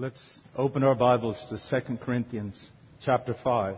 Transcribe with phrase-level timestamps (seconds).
[0.00, 2.70] Let's open our Bibles to 2 Corinthians
[3.04, 3.76] chapter 5.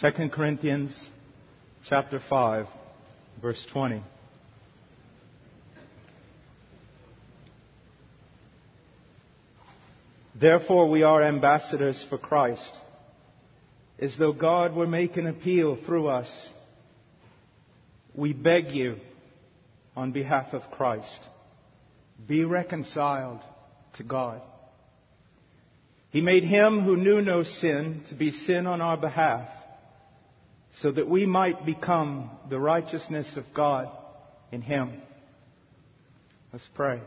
[0.00, 1.08] 2 Corinthians
[1.88, 2.66] chapter 5,
[3.40, 4.02] verse 20.
[10.34, 12.72] Therefore, we are ambassadors for Christ,
[14.00, 16.48] as though God were making appeal through us.
[18.12, 18.96] We beg you,
[19.96, 21.20] on behalf of Christ,
[22.26, 23.40] be reconciled
[23.94, 24.40] to God.
[26.10, 29.48] He made him who knew no sin to be sin on our behalf,
[30.80, 33.88] so that we might become the righteousness of God
[34.52, 35.02] in him.
[36.52, 37.00] Let's pray.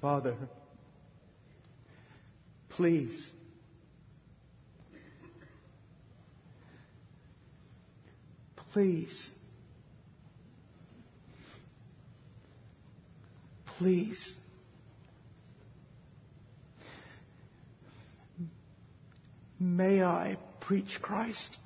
[0.00, 0.36] Father,
[2.76, 3.30] please.
[8.72, 9.30] Please.
[13.78, 14.34] Please.
[19.60, 21.58] May I preach Christ?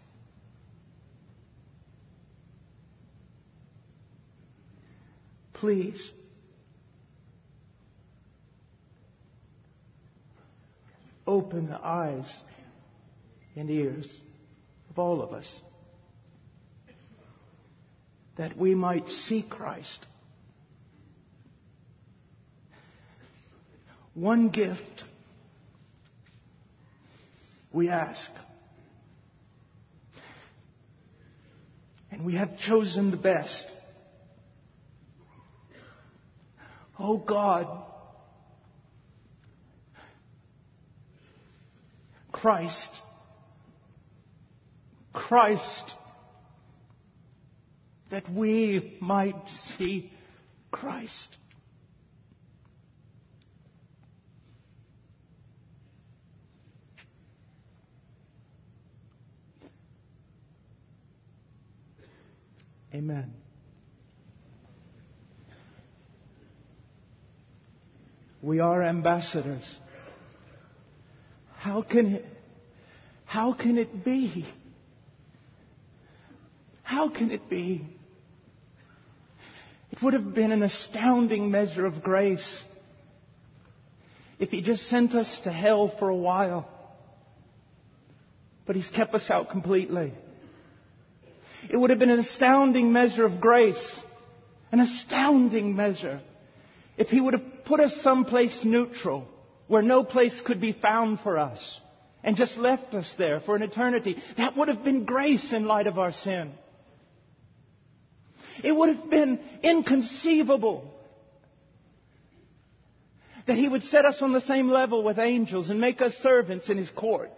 [5.54, 6.12] Please.
[11.28, 12.42] Open the eyes
[13.54, 14.10] and ears
[14.88, 15.52] of all of us
[18.38, 20.06] that we might see Christ.
[24.14, 25.04] One gift
[27.72, 28.30] we ask.
[32.10, 33.66] And we have chosen the best.
[36.98, 37.84] Oh God,
[42.40, 42.90] Christ.
[45.12, 45.94] Christ.
[48.10, 50.12] That we might see
[50.70, 51.36] Christ.
[62.94, 63.34] Amen.
[68.40, 69.68] We are ambassadors.
[71.58, 72.24] How can it,
[73.24, 74.46] how can it be?
[76.84, 77.84] How can it be?
[79.90, 82.62] It would have been an astounding measure of grace
[84.38, 86.68] if he just sent us to hell for a while.
[88.64, 90.12] But he's kept us out completely.
[91.68, 93.92] It would have been an astounding measure of grace,
[94.70, 96.20] an astounding measure,
[96.96, 99.26] if he would have put us someplace neutral
[99.68, 101.80] where no place could be found for us
[102.24, 104.16] and just left us there for an eternity.
[104.36, 106.52] That would have been grace in light of our sin.
[108.64, 110.92] It would have been inconceivable
[113.46, 116.68] that He would set us on the same level with angels and make us servants
[116.68, 117.30] in His court.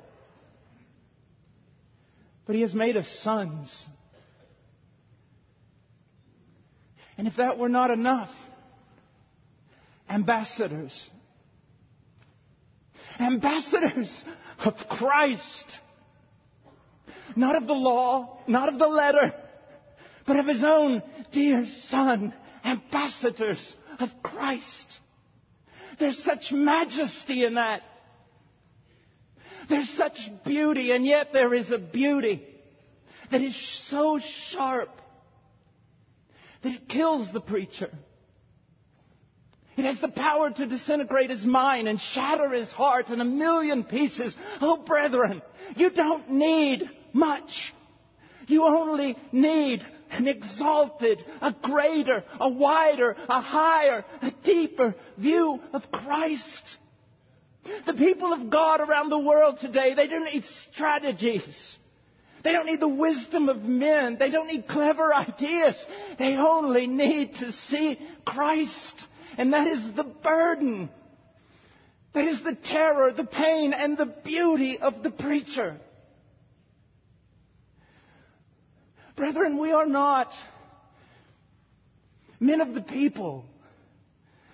[2.46, 3.84] But He has made us sons.
[7.18, 8.30] And if that were not enough,
[10.08, 11.10] ambassadors
[13.20, 14.24] ambassadors
[14.64, 15.78] of Christ.
[17.36, 19.32] Not of the law, not of the letter,
[20.26, 25.00] but of his own dear son, ambassadors of Christ.
[25.98, 27.82] There's such majesty in that.
[29.68, 32.44] There's such beauty, and yet there is a beauty
[33.30, 33.54] that is
[33.88, 34.18] so
[34.50, 34.90] sharp
[36.62, 37.90] that it kills the preacher.
[39.76, 43.84] It has the power to disintegrate his mind and shatter his heart in a million
[43.84, 44.36] pieces.
[44.60, 45.42] Oh, brethren,
[45.76, 47.72] you don't need much.
[48.46, 55.90] You only need an exalted, a greater, a wider, a higher, a deeper view of
[55.92, 56.78] Christ.
[57.86, 61.78] The people of God around the world today, they don't need strategies.
[62.42, 64.16] They don't need the wisdom of men.
[64.18, 65.76] They don't need clever ideas.
[66.18, 68.94] They only need to see Christ.
[69.38, 70.90] And that is the burden.
[72.12, 75.78] That is the terror, the pain, and the beauty of the preacher.
[79.14, 80.32] Brethren, we are not
[82.40, 83.44] men of the people.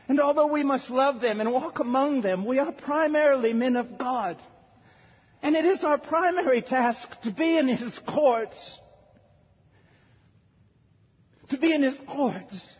[0.08, 3.98] And although we must love them and walk among them, we are primarily men of
[3.98, 4.36] God.
[5.42, 8.78] And it is our primary task to be in His courts.
[11.50, 12.76] To be in His courts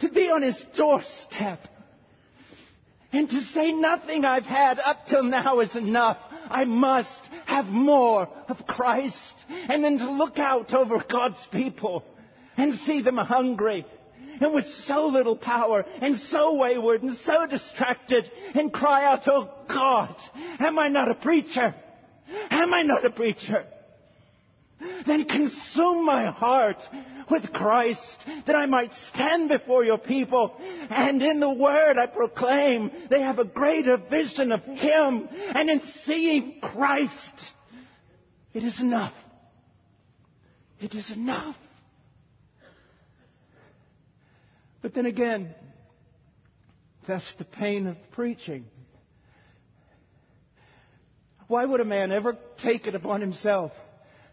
[0.00, 1.60] to be on his doorstep
[3.12, 6.18] And to say nothing I've had up till now is enough.
[6.50, 9.44] I must have more of Christ.
[9.48, 12.04] And then to look out over God's people
[12.56, 13.86] and see them hungry
[14.40, 19.50] and with so little power and so wayward and so distracted and cry out, Oh
[19.68, 20.14] God,
[20.58, 21.74] am I not a preacher?
[22.50, 23.64] Am I not a preacher?
[25.06, 26.78] Then consume my heart
[27.30, 30.56] with Christ that I might stand before your people
[30.90, 35.80] and in the word I proclaim they have a greater vision of Him and in
[36.04, 37.54] seeing Christ
[38.56, 39.12] it is enough.
[40.80, 41.56] It is enough.
[44.80, 45.54] But then again,
[47.06, 48.64] that's the pain of preaching.
[51.48, 53.72] Why would a man ever take it upon himself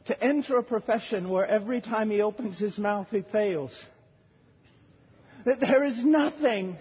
[0.06, 3.72] to enter a profession where every time he opens his mouth he fails?
[5.46, 6.78] That there is nothing.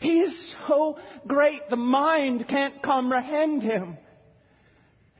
[0.00, 3.96] He is so great the mind can't comprehend him.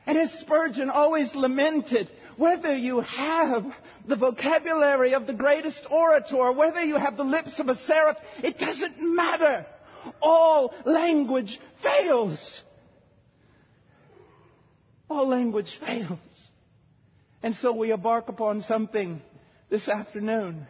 [0.05, 3.65] And as Spurgeon always lamented, whether you have
[4.07, 8.57] the vocabulary of the greatest orator, whether you have the lips of a seraph, it
[8.57, 9.65] doesn't matter.
[10.21, 12.63] All language fails.
[15.11, 16.19] All language fails.
[17.43, 19.21] And so we embark upon something
[19.69, 20.67] this afternoon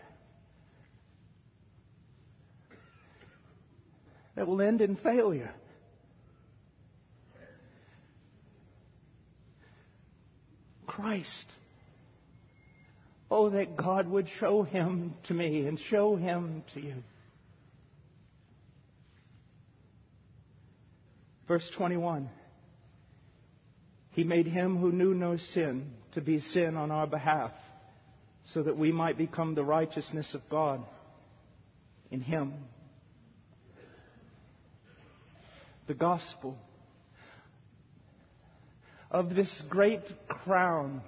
[4.35, 5.51] that will end in failure.
[10.87, 11.45] Christ.
[13.29, 16.95] Oh, that God would show him to me and show him to you.
[21.47, 22.27] Verse 21.
[24.11, 27.51] He made him who knew no sin to be sin on our behalf
[28.53, 30.83] so that we might become the righteousness of God
[32.09, 32.53] in him.
[35.87, 36.57] The gospel
[39.09, 41.01] of this great crown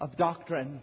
[0.00, 0.80] of doctrine,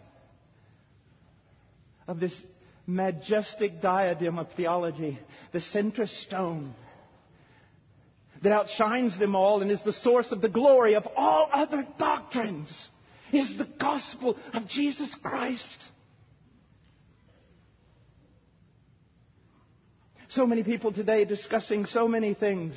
[2.06, 2.40] of this
[2.86, 5.18] majestic diadem of theology,
[5.52, 6.74] the center stone
[8.46, 12.88] that outshines them all and is the source of the glory of all other doctrines
[13.32, 15.78] is the gospel of Jesus Christ.
[20.28, 22.76] So many people today discussing so many things.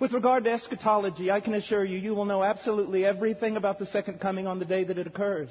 [0.00, 3.84] With regard to eschatology, I can assure you, you will know absolutely everything about the
[3.84, 5.50] second coming on the day that it occurs.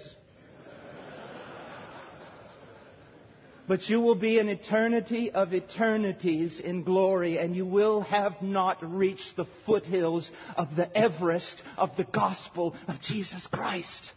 [3.72, 8.80] But you will be an eternity of eternities in glory, and you will have not
[8.84, 14.12] reached the foothills of the Everest of the gospel of Jesus Christ.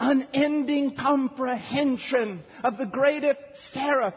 [0.00, 3.38] Unending comprehension of the greatest
[3.74, 4.14] seraph.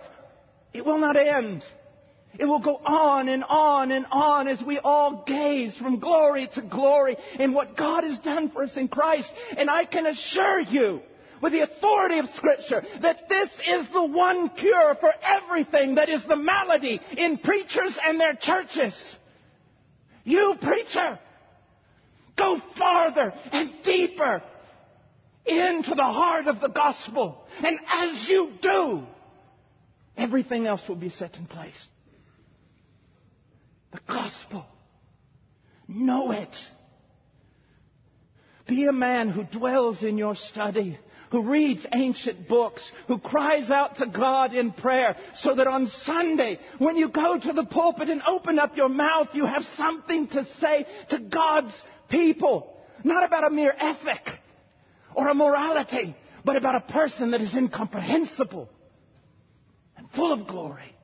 [0.71, 1.65] It will not end.
[2.39, 6.61] It will go on and on and on as we all gaze from glory to
[6.61, 9.29] glory in what God has done for us in Christ.
[9.57, 11.01] And I can assure you,
[11.41, 16.23] with the authority of Scripture, that this is the one cure for everything that is
[16.25, 19.15] the malady in preachers and their churches.
[20.23, 21.19] You preacher,
[22.37, 24.43] go farther and deeper
[25.45, 27.45] into the heart of the gospel.
[27.63, 29.03] And as you do,
[30.17, 31.87] everything else will be set in place.
[33.91, 34.65] The gospel.
[35.87, 36.55] Know it.
[38.67, 40.99] Be a man who dwells in your study,
[41.31, 46.59] who reads ancient books, who cries out to God in prayer, so that on Sunday,
[46.77, 50.45] when you go to the pulpit and open up your mouth, you have something to
[50.59, 51.73] say to God's
[52.09, 52.75] people.
[53.03, 54.39] Not about a mere ethic
[55.15, 58.69] or a morality, but about a person that is incomprehensible
[59.97, 60.95] and full of glory.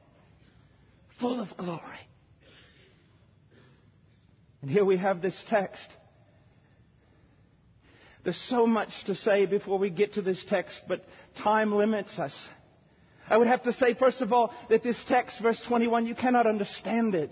[1.20, 1.79] Full of glory.
[4.62, 5.88] And here we have this text.
[8.25, 11.05] There's so much to say before we get to this text, but
[11.38, 12.36] time limits us.
[13.29, 16.48] I would have to say, first of all, that this text, verse 21, you cannot
[16.48, 17.29] understand it.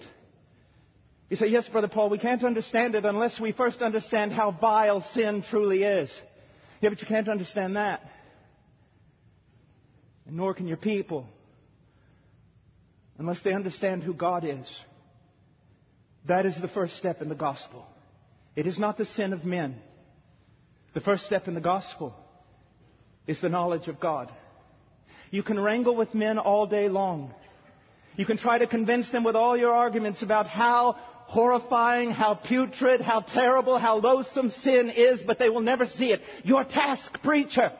[1.32, 5.02] You say, yes, Brother Paul, we can't understand it unless we first understand how vile
[5.02, 6.12] sin truly is.
[6.80, 8.02] Yeah, but you can't understand that.
[10.28, 11.26] And nor can your people
[13.18, 14.68] unless they understand who God is.
[16.28, 17.84] That is the first step in the gospel.
[18.56, 19.82] It is not the sin of men.
[20.94, 22.16] The first step in the gospel
[23.26, 24.32] is the knowledge of God.
[25.32, 27.34] You can wrangle with men all day long.
[28.16, 30.96] You can try to convince them with all your arguments about how
[31.26, 36.22] horrifying, how putrid, how terrible, how loathsome sin is, but they will never see it.
[36.44, 37.72] Your task, preacher,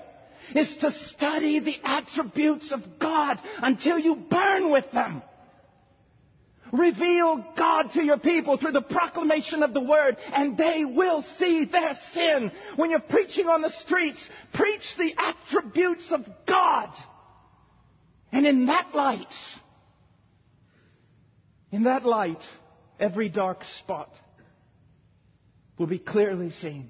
[0.56, 5.22] is to study the attributes of God until you burn with them.
[6.74, 11.66] Reveal God to your people through the proclamation of the word and they will see
[11.66, 12.52] their sin.
[12.78, 14.18] When you're preaching on the streets,
[14.54, 16.90] preach the attributes of God.
[18.32, 19.34] And in that light,
[21.72, 22.42] in that light,
[23.00, 24.10] every dark spot
[25.78, 26.90] will be clearly seen.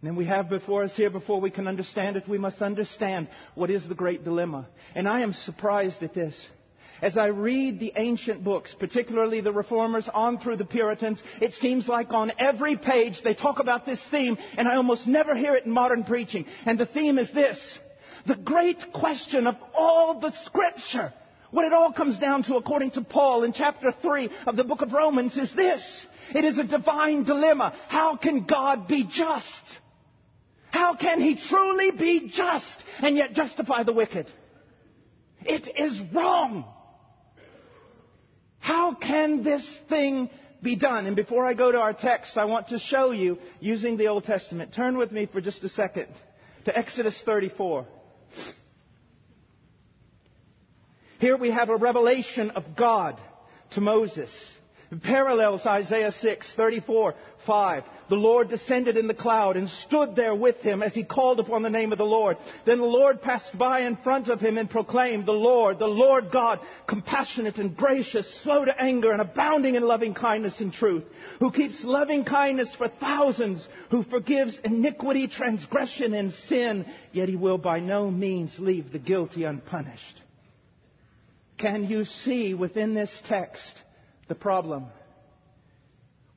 [0.00, 3.28] And then we have before us here, before we can understand it, we must understand
[3.54, 4.66] what is the great dilemma.
[4.94, 6.34] And I am surprised at this.
[7.02, 11.86] As I read the ancient books, particularly the Reformers on through the Puritans, it seems
[11.86, 15.66] like on every page they talk about this theme, and I almost never hear it
[15.66, 16.46] in modern preaching.
[16.64, 17.78] And the theme is this.
[18.26, 21.12] The great question of all the scripture.
[21.50, 24.82] What it all comes down to, according to Paul in chapter 3 of the book
[24.82, 26.06] of Romans, is this.
[26.34, 27.74] It is a divine dilemma.
[27.88, 29.79] How can God be just?
[30.70, 34.26] How can he truly be just and yet justify the wicked?
[35.42, 36.64] It is wrong.
[38.58, 40.30] How can this thing
[40.62, 41.06] be done?
[41.06, 44.24] And before I go to our text, I want to show you using the Old
[44.24, 44.74] Testament.
[44.74, 46.08] Turn with me for just a second
[46.66, 47.86] to Exodus 34.
[51.18, 53.20] Here we have a revelation of God
[53.72, 54.30] to Moses.
[55.02, 57.14] Parallels Isaiah 6, 34,
[57.46, 57.84] 5.
[58.08, 61.62] The Lord descended in the cloud and stood there with him as he called upon
[61.62, 62.36] the name of the Lord.
[62.66, 66.32] Then the Lord passed by in front of him and proclaimed, The Lord, the Lord
[66.32, 71.04] God, compassionate and gracious, slow to anger and abounding in loving kindness and truth,
[71.38, 77.58] who keeps loving kindness for thousands, who forgives iniquity, transgression, and sin, yet he will
[77.58, 80.20] by no means leave the guilty unpunished.
[81.58, 83.74] Can you see within this text
[84.30, 84.86] the problem?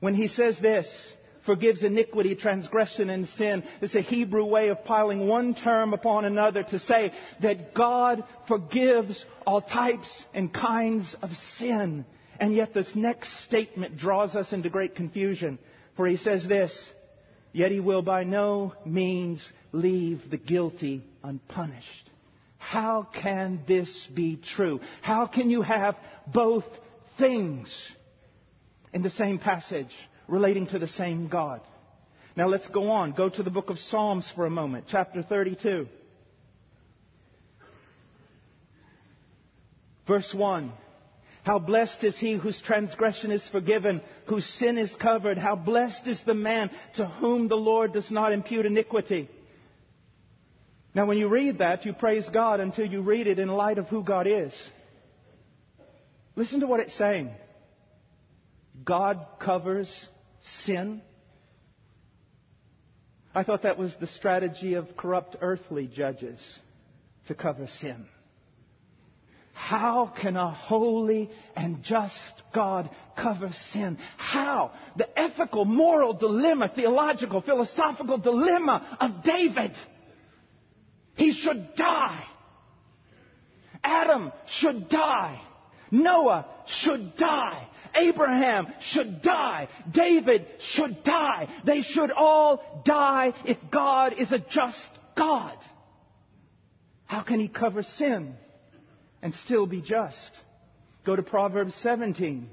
[0.00, 0.86] When he says this,
[1.46, 3.64] forgives iniquity, transgression, and sin.
[3.80, 9.24] It's a Hebrew way of piling one term upon another to say that God forgives
[9.46, 12.04] all types and kinds of sin.
[12.38, 15.58] And yet this next statement draws us into great confusion.
[15.96, 16.76] For he says this,
[17.52, 22.10] yet he will by no means leave the guilty unpunished.
[22.58, 24.80] How can this be true?
[25.02, 25.96] How can you have
[26.26, 26.64] both
[27.18, 27.74] things
[28.92, 29.90] in the same passage?
[30.28, 31.60] relating to the same God.
[32.36, 33.12] Now let's go on.
[33.12, 35.86] Go to the book of Psalms for a moment, chapter 32.
[40.06, 40.72] Verse 1.
[41.44, 45.36] How blessed is he whose transgression is forgiven, whose sin is covered.
[45.36, 49.28] How blessed is the man to whom the Lord does not impute iniquity.
[50.94, 53.88] Now, when you read that, you praise God until you read it in light of
[53.88, 54.54] who God is.
[56.36, 57.30] Listen to what it's saying.
[58.84, 59.92] God covers
[60.42, 61.00] sin?
[63.34, 66.40] I thought that was the strategy of corrupt earthly judges
[67.28, 68.06] to cover sin.
[69.52, 73.98] How can a holy and just God cover sin?
[74.16, 74.72] How?
[74.96, 79.72] The ethical, moral dilemma, theological, philosophical dilemma of David.
[81.14, 82.24] He should die.
[83.82, 85.40] Adam should die.
[85.94, 87.68] Noah should die.
[87.94, 89.68] Abraham should die.
[89.90, 91.48] David should die.
[91.64, 95.56] They should all die if God is a just God.
[97.06, 98.34] How can he cover sin
[99.22, 100.32] and still be just?
[101.06, 102.50] Go to Proverbs 17.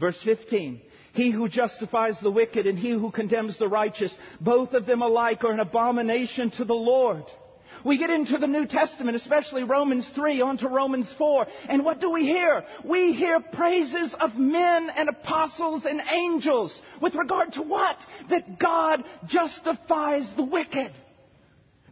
[0.00, 0.80] Verse 15.
[1.12, 5.44] He who justifies the wicked and he who condemns the righteous, both of them alike
[5.44, 7.24] are an abomination to the Lord.
[7.84, 12.10] We get into the New Testament, especially Romans 3, onto Romans 4, and what do
[12.10, 12.64] we hear?
[12.84, 17.98] We hear praises of men and apostles and angels with regard to what?
[18.30, 20.92] That God justifies the wicked.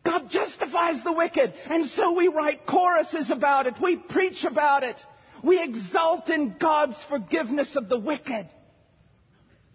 [0.05, 1.55] God justifies the wicked.
[1.67, 3.75] And so we write choruses about it.
[3.81, 4.97] We preach about it.
[5.43, 8.49] We exult in God's forgiveness of the wicked.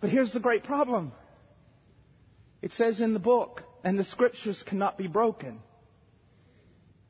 [0.02, 1.12] But here's the great problem.
[2.62, 5.62] It says in the book, and the scriptures cannot be broken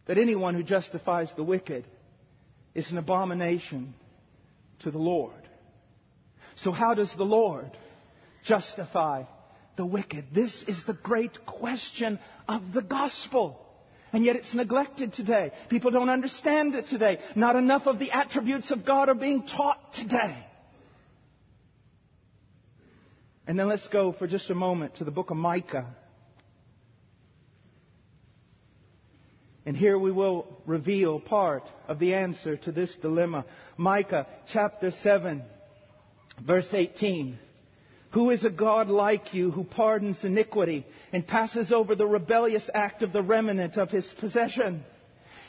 [0.10, 1.86] that anyone who justifies the wicked
[2.74, 3.94] is an abomination
[4.80, 5.48] to the Lord.
[6.56, 7.70] So how does the Lord
[8.44, 9.26] justify
[9.76, 10.26] the wicked?
[10.34, 13.64] This is the great question of the gospel.
[14.12, 15.52] And yet it's neglected today.
[15.70, 17.20] People don't understand it today.
[17.36, 20.44] Not enough of the attributes of God are being taught today.
[23.46, 25.86] And then let's go for just a moment to the book of Micah.
[29.66, 33.46] And here we will reveal part of the answer to this dilemma.
[33.78, 35.44] Micah chapter 7,
[36.46, 37.38] verse 18.
[38.12, 43.04] Who is a God like you who pardons iniquity and passes over the rebellious act
[43.04, 44.84] of the remnant of his possession?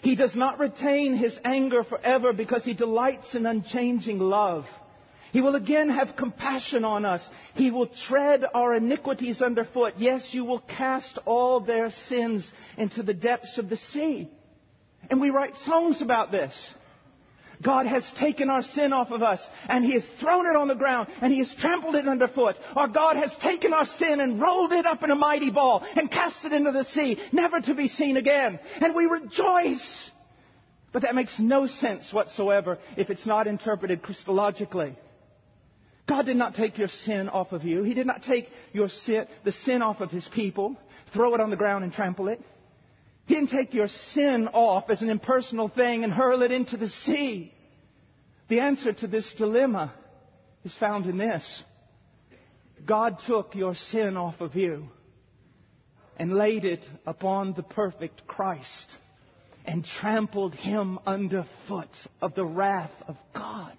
[0.03, 4.67] He does not retain his anger forever because he delights in unchanging love.
[5.33, 7.29] He will again have compassion on us.
[7.55, 9.95] He will tread our iniquities underfoot.
[9.97, 14.29] Yes, you will cast all their sins into the depths of the sea.
[15.09, 16.53] And we write songs about this.
[17.63, 20.75] God has taken our sin off of us and He has thrown it on the
[20.75, 22.57] ground and He has trampled it underfoot.
[22.75, 26.11] Our God has taken our sin and rolled it up in a mighty ball and
[26.11, 28.59] cast it into the sea, never to be seen again.
[28.81, 30.11] And we rejoice.
[30.93, 34.97] But that makes no sense whatsoever if it's not interpreted Christologically.
[36.11, 37.85] God did not take your sin off of you.
[37.85, 40.77] He did not take your sin, the sin off of His people,
[41.15, 42.43] throw it on the ground and trample it.
[43.27, 46.89] He didn't take your sin off as an impersonal thing and hurl it into the
[46.89, 47.55] sea.
[48.49, 49.95] The answer to this dilemma
[50.65, 51.45] is found in this.
[52.85, 54.89] God took your sin off of you
[56.17, 58.91] and laid it upon the perfect Christ
[59.65, 63.77] and trampled him underfoot of the wrath of God.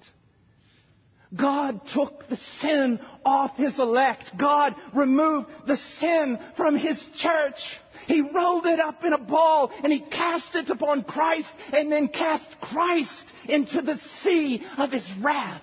[1.36, 4.32] God took the sin off his elect.
[4.38, 7.60] God removed the sin from his church.
[8.08, 12.10] He rolled it up in a ball and he cast it upon Christ and then
[12.10, 15.62] cast Christ into the sea of his wrath.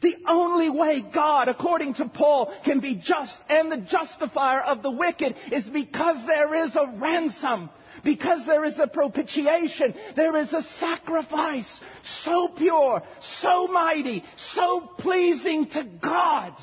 [0.00, 4.90] The only way God, according to Paul, can be just and the justifier of the
[4.90, 7.70] wicked is because there is a ransom.
[8.04, 11.80] Because there is a propitiation, there is a sacrifice
[12.24, 16.54] so pure, so mighty, so pleasing to God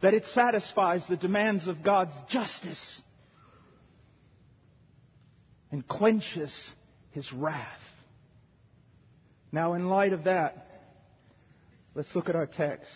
[0.00, 3.00] that it satisfies the demands of God's justice
[5.70, 6.52] and quenches
[7.12, 7.80] his wrath.
[9.52, 10.66] Now, in light of that,
[11.94, 12.90] let's look at our text.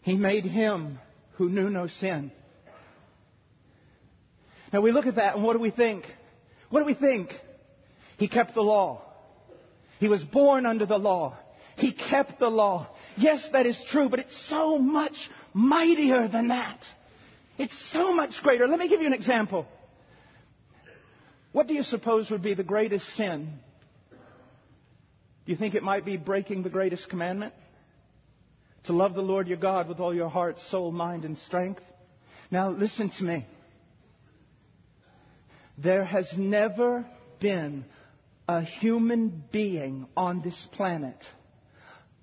[0.00, 0.98] He made him
[1.32, 2.32] who knew no sin.
[4.72, 6.04] Now we look at that and what do we think?
[6.70, 7.30] What do we think?
[8.18, 9.02] He kept the law.
[9.98, 11.36] He was born under the law.
[11.76, 12.88] He kept the law.
[13.16, 15.16] Yes, that is true, but it's so much
[15.52, 16.84] mightier than that.
[17.56, 18.66] It's so much greater.
[18.66, 19.66] Let me give you an example.
[21.52, 23.58] What do you suppose would be the greatest sin?
[24.10, 27.54] Do you think it might be breaking the greatest commandment?
[28.84, 31.82] To love the Lord your God with all your heart, soul, mind, and strength?
[32.50, 33.46] Now listen to me.
[35.78, 37.06] There has never
[37.40, 37.84] been
[38.48, 41.16] a human being on this planet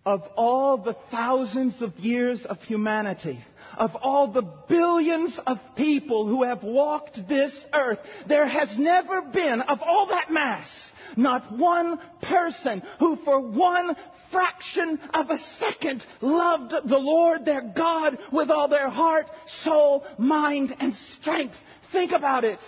[0.06, 3.44] of all the thousands of years of humanity,
[3.76, 9.62] of all the billions of people who have walked this earth, there has never been,
[9.62, 10.70] of all that mass,
[11.18, 13.96] not one person who for one
[14.32, 19.26] fraction of a second loved the Lord their God with all their heart,
[19.63, 21.56] soul, mind, and strength.
[21.91, 22.60] Think about it.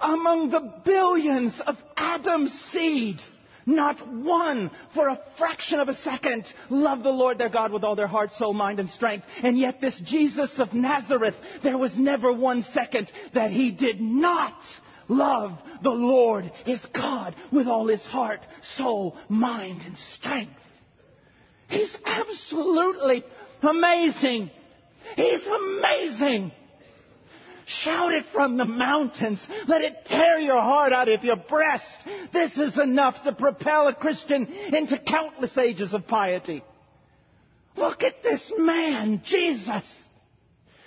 [0.00, 3.18] Among the billions of Adam's seed,
[3.66, 7.96] not one for a fraction of a second loved the Lord their God with all
[7.96, 9.26] their heart, soul, mind, and strength.
[9.42, 14.58] And yet this Jesus of Nazareth, there was never one second that he did not
[15.08, 18.40] love the Lord his God with all his heart,
[18.76, 20.52] soul, mind, and strength.
[21.68, 23.24] He's absolutely
[23.62, 24.50] amazing.
[25.16, 26.52] He's amazing.
[27.66, 29.44] Shout it from the mountains.
[29.66, 31.84] Let it tear your heart out of your breast.
[32.32, 36.62] This is enough to propel a Christian into countless ages of piety.
[37.76, 39.82] Look at this man, Jesus,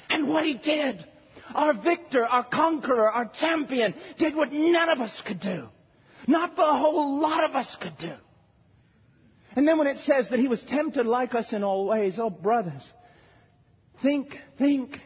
[0.10, 1.06] and what he did.
[1.54, 5.68] Our victor, our conqueror, our champion did what none of us could do.
[6.28, 8.14] Not the whole lot of us could do.
[9.54, 12.30] And then when it says that he was tempted like us in all ways, oh
[12.30, 12.90] brothers,
[14.02, 14.98] think, think,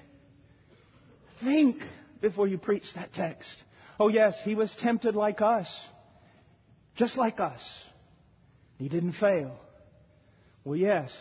[1.43, 1.77] Think
[2.21, 3.55] before you preach that text.
[3.99, 5.67] Oh, yes, he was tempted like us,
[6.95, 7.61] just like us.
[8.77, 9.57] He didn't fail.
[10.63, 11.11] Well, yes,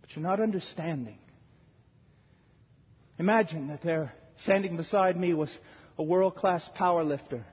[0.00, 1.18] but you're not understanding.
[3.18, 5.56] Imagine that there, standing beside me, was
[5.96, 7.44] a world class power lifter.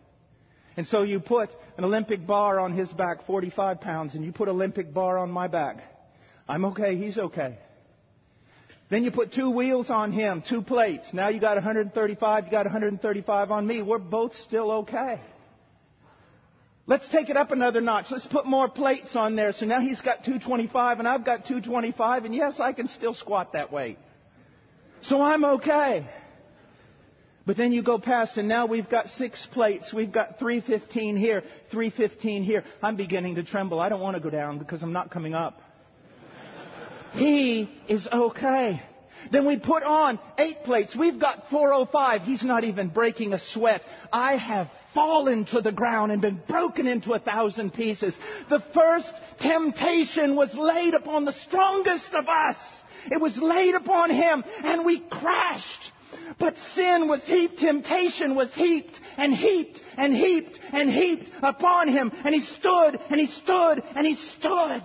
[0.76, 4.47] And so you put an Olympic bar on his back, 45 pounds, and you put
[4.47, 5.78] Olympic bar on my back.
[6.47, 7.60] I'm okay, he's okay.
[8.91, 11.13] Then you put two wheels on him, two plates.
[11.13, 13.82] Now you got 135, you got 135 on me.
[13.82, 15.21] We're both still okay.
[16.88, 18.08] Let's take it up another notch.
[18.12, 19.54] Let's put more plates on there.
[19.54, 23.54] So now he's got 225 and I've got 225 and yes, I can still squat
[23.54, 23.97] that weight.
[25.04, 26.06] So I'm okay.
[27.45, 29.93] But then you go past and now we've got six plates.
[29.93, 32.65] We've got 315 here, 315 here.
[32.84, 33.80] I'm beginning to tremble.
[33.80, 35.62] I don't want to go down because I'm not coming up.
[37.13, 38.82] He is okay.
[39.32, 40.95] Then we put on eight plates.
[40.95, 42.21] We've got 405.
[42.24, 43.82] He's not even breaking a sweat.
[44.12, 48.17] I have fallen to the ground and been broken into a thousand pieces.
[48.50, 52.58] The first temptation was laid upon the strongest of us.
[53.12, 55.91] It was laid upon him and we crashed.
[56.39, 62.12] But sin was heaped, temptation was heaped and heaped and heaped and heaped upon him.
[62.24, 64.84] And he stood and he stood and he stood.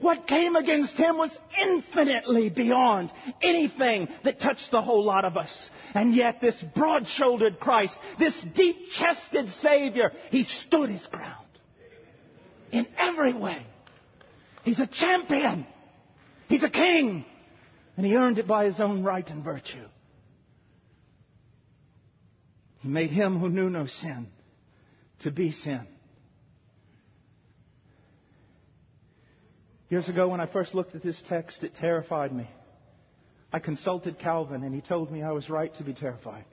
[0.00, 5.70] What came against him was infinitely beyond anything that touched the whole lot of us.
[5.94, 11.46] And yet this broad-shouldered Christ, this deep-chested Savior, he stood his ground.
[12.72, 13.66] In every way.
[14.64, 15.66] He's a champion.
[16.48, 17.26] He's a king.
[17.96, 19.86] And he earned it by his own right and virtue.
[22.78, 24.28] He made him who knew no sin
[25.20, 25.86] to be sin
[29.90, 32.48] Years ago, when I first looked at this text, it terrified me.
[33.52, 36.44] I consulted Calvin, and he told me I was right to be terrified.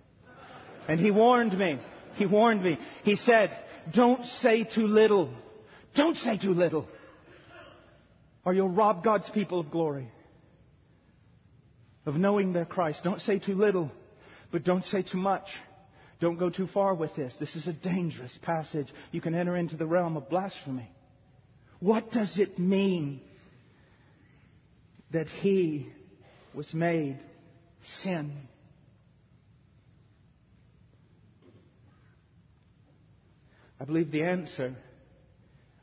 [0.88, 1.80] And he warned me.
[2.16, 2.80] He warned me.
[3.04, 3.56] He said,
[3.94, 5.32] Don't say too little.
[5.96, 6.88] Don't say too little.
[8.44, 10.10] Or you'll rob God's people of glory,
[12.08, 13.04] of knowing their Christ.
[13.04, 13.92] Don't say too little,
[14.52, 15.48] but don't say too much.
[16.20, 17.36] Don't go too far with this.
[17.40, 18.88] This is a dangerous passage.
[19.12, 20.90] You can enter into the realm of blasphemy.
[21.80, 23.22] What does it mean
[25.12, 25.88] that he
[26.54, 27.20] was made
[28.02, 28.34] sin?
[33.80, 34.76] I believe the answer,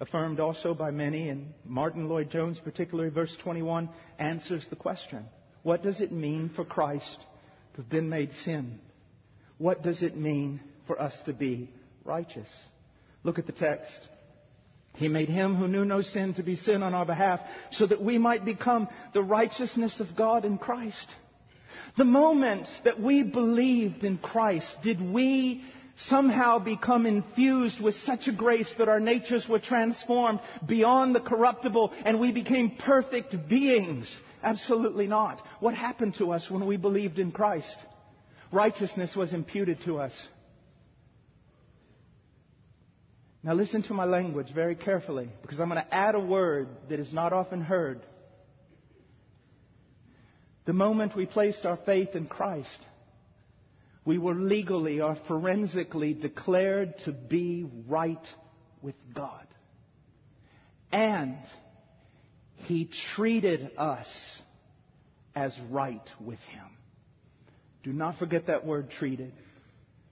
[0.01, 5.25] affirmed also by many, and Martyn Lloyd-Jones, particularly verse 21, answers the question.
[5.63, 7.19] What does it mean for Christ
[7.75, 8.81] to have been made sin?
[9.59, 11.71] What does it mean for us to be
[12.05, 12.49] righteous?
[13.23, 14.09] Look at the text.
[14.95, 17.41] He made him who knew no sin to be sin on our behalf
[17.73, 21.09] so that we might become the righteousness of God in Christ.
[21.97, 25.65] The moment that we believed in Christ, did we
[25.97, 31.93] somehow become infused with such a grace that our natures were transformed beyond the corruptible
[32.05, 34.09] and we became perfect beings?
[34.43, 35.41] Absolutely not.
[35.61, 37.77] What happened to us when we believed in Christ?
[38.53, 40.13] Righteousness was imputed to us.
[43.45, 46.99] Now listen to my language very carefully because I'm going to add a word that
[46.99, 48.01] is not often heard.
[50.65, 52.79] The moment we placed our faith in Christ,
[54.07, 58.27] we were legally or forensically declared to be right
[58.81, 59.47] with God.
[60.91, 61.37] And
[62.57, 64.09] He treated us
[65.35, 66.65] as right with Him.
[67.83, 69.35] Do not forget that word treated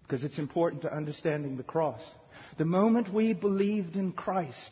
[0.03, 2.03] because it's important to understanding the cross.
[2.59, 4.71] The moment we believed in Christ,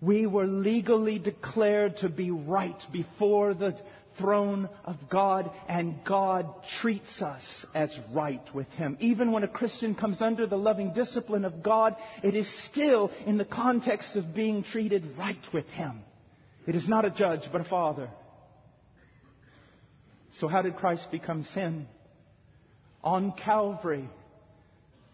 [0.00, 3.76] we were legally declared to be right before the
[4.18, 6.46] throne of God, and God
[6.80, 8.96] treats us as right with Him.
[9.00, 13.38] Even when a Christian comes under the loving discipline of God, it is still in
[13.38, 16.00] the context of being treated right with Him.
[16.66, 18.10] It is not a judge, but a father.
[20.38, 21.86] So how did Christ become sin?
[23.02, 24.08] On Calvary,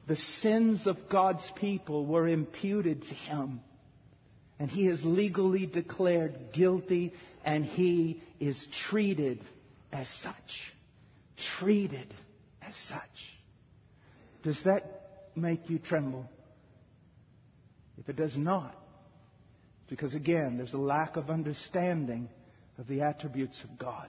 [0.09, 3.61] the sins of God's people were imputed to him.
[4.59, 7.12] And he is legally declared guilty
[7.44, 9.40] and he is treated
[9.92, 10.73] as such.
[11.61, 12.12] Treated
[12.62, 13.01] as such.
[14.42, 16.29] Does that make you tremble?
[17.99, 18.75] If it does not,
[19.83, 22.31] it's because again, there's a lack of understanding
[22.79, 24.09] of the attributes of God.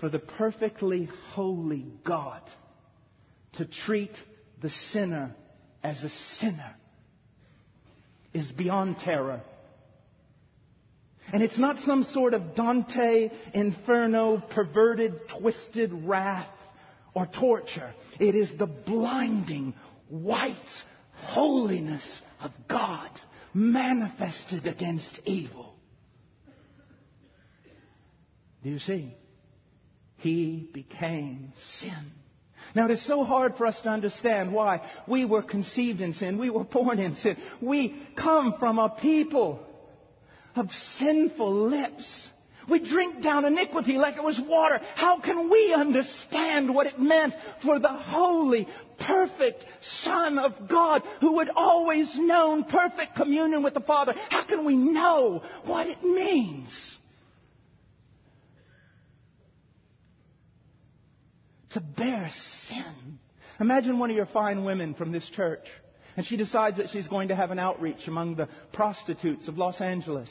[0.00, 2.42] For the perfectly holy God,
[3.58, 4.12] to treat
[4.62, 5.34] the sinner
[5.82, 6.74] as a sinner
[8.32, 9.40] is beyond terror.
[11.32, 16.48] And it's not some sort of Dante Inferno perverted, twisted wrath
[17.14, 17.92] or torture.
[18.18, 19.74] It is the blinding,
[20.08, 20.54] white
[21.14, 23.10] holiness of God
[23.52, 25.74] manifested against evil.
[28.62, 29.14] Do you see?
[30.18, 32.12] He became sin
[32.74, 36.38] now it is so hard for us to understand why we were conceived in sin.
[36.38, 37.36] We were born in sin.
[37.60, 39.60] We come from a people
[40.54, 42.30] of sinful lips.
[42.68, 44.80] We drink down iniquity like it was water.
[44.94, 49.64] How can we understand what it meant for the holy, perfect
[50.02, 54.14] Son of God who had always known perfect communion with the Father?
[54.28, 56.97] How can we know what it means?
[61.70, 62.30] To bear
[62.68, 63.18] sin.
[63.60, 65.66] Imagine one of your fine women from this church,
[66.16, 69.80] and she decides that she's going to have an outreach among the prostitutes of Los
[69.80, 70.30] Angeles.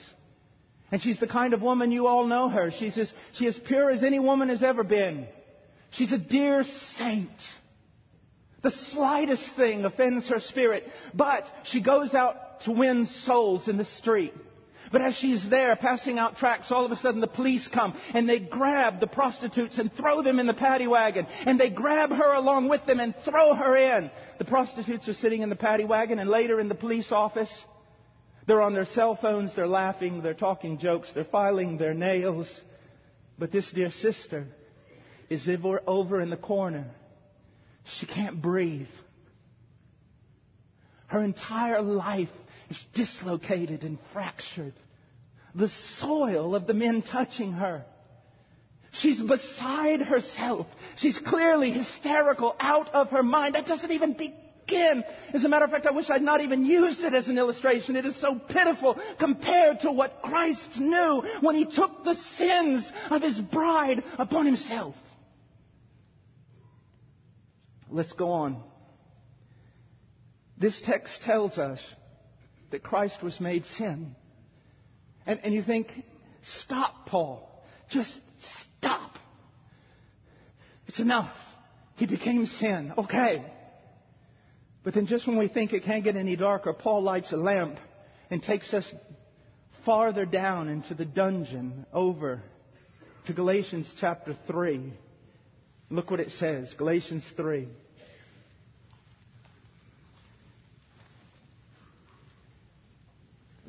[0.92, 2.72] And she's the kind of woman you all know her.
[2.72, 5.28] She's as, she's as pure as any woman has ever been.
[5.92, 7.30] She's a dear saint.
[8.64, 13.86] The slightest thing offends her spirit, but she goes out to win souls in the
[13.86, 14.34] street.
[14.92, 18.28] But as she's there passing out tracts, all of a sudden the police come and
[18.28, 21.28] they grab the prostitutes and throw them in the paddy wagon.
[21.46, 24.10] And they grab her along with them and throw her in.
[24.38, 27.52] The prostitutes are sitting in the paddy wagon and later in the police office.
[28.46, 32.48] They're on their cell phones, they're laughing, they're talking jokes, they're filing their nails.
[33.38, 34.48] But this dear sister
[35.30, 35.50] is
[35.86, 36.86] over in the corner.
[38.00, 38.88] She can't breathe.
[41.08, 42.30] Her entire life
[42.70, 44.74] is dislocated and fractured.
[45.56, 47.86] The soil of the men touching her.
[48.92, 50.68] She's beside herself.
[50.98, 53.56] She's clearly hysterical, out of her mind.
[53.56, 55.04] That doesn't even begin.
[55.34, 57.96] As a matter of fact, I wish I'd not even used it as an illustration.
[57.96, 63.22] It is so pitiful compared to what Christ knew when he took the sins of
[63.22, 64.96] his bride upon himself.
[67.90, 68.62] Let's go on.
[70.58, 71.80] This text tells us
[72.72, 74.16] that Christ was made sin.
[75.26, 75.92] And, and you think,
[76.62, 77.50] stop, Paul.
[77.90, 78.20] Just
[78.80, 79.12] stop.
[80.88, 81.36] It's enough.
[81.96, 82.94] He became sin.
[82.98, 83.44] Okay.
[84.84, 87.78] But then just when we think it can't get any darker, Paul lights a lamp
[88.30, 88.90] and takes us
[89.86, 92.42] farther down into the dungeon over
[93.26, 94.94] to Galatians chapter 3.
[95.90, 96.74] Look what it says.
[96.78, 97.68] Galatians 3.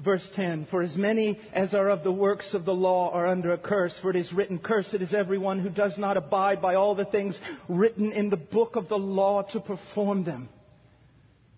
[0.09, 3.53] Verse 10, For as many as are of the works of the law are under
[3.53, 6.95] a curse, for it is written, Cursed is everyone who does not abide by all
[6.95, 10.49] the things written in the book of the law to perform them.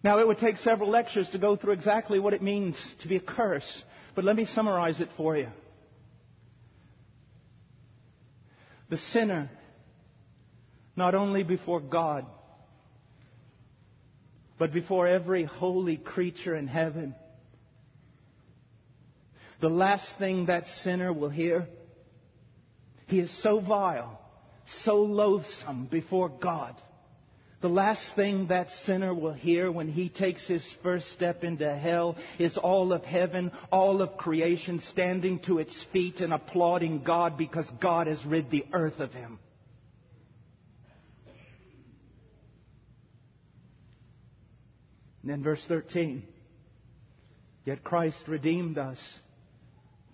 [0.03, 3.15] Now, it would take several lectures to go through exactly what it means to be
[3.15, 3.85] a curse,
[4.17, 5.47] but let me summarize it for you.
[8.89, 9.49] The sinner,
[10.97, 12.27] not only before God,
[14.59, 17.15] but before every holy creature in heaven,
[19.61, 21.67] the last thing that sinner will hear,
[23.07, 24.21] he is so vile,
[24.83, 26.81] so loathsome before God.
[27.61, 32.17] The last thing that sinner will hear when he takes his first step into hell
[32.39, 37.71] is all of heaven, all of creation standing to its feet and applauding God because
[37.79, 39.39] God has rid the earth of him.
[45.23, 46.23] And then verse 13.
[47.67, 48.99] Yet Christ redeemed us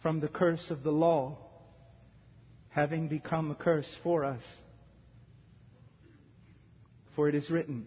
[0.06, 1.36] from the curse of the law,
[2.68, 4.42] having become a curse for us.
[7.16, 7.86] For it is written,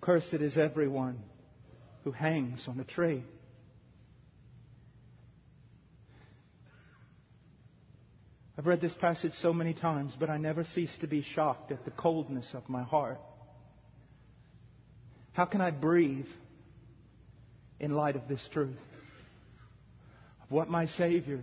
[0.00, 1.20] Cursed is everyone
[2.02, 3.22] who hangs on a tree.
[8.58, 11.84] I've read this passage so many times, but I never cease to be shocked at
[11.84, 13.20] the coldness of my heart.
[15.34, 16.26] How can I breathe
[17.78, 18.74] in light of this truth?
[20.48, 21.40] What my Savior,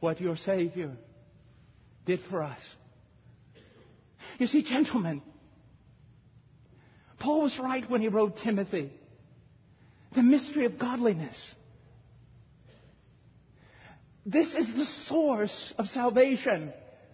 [0.00, 0.92] what your Savior
[2.06, 2.60] did for us.
[4.38, 5.22] You see, gentlemen,
[7.18, 8.92] Paul was right when he wrote Timothy.
[10.14, 11.36] The mystery of godliness.
[14.26, 16.72] This is the source of salvation.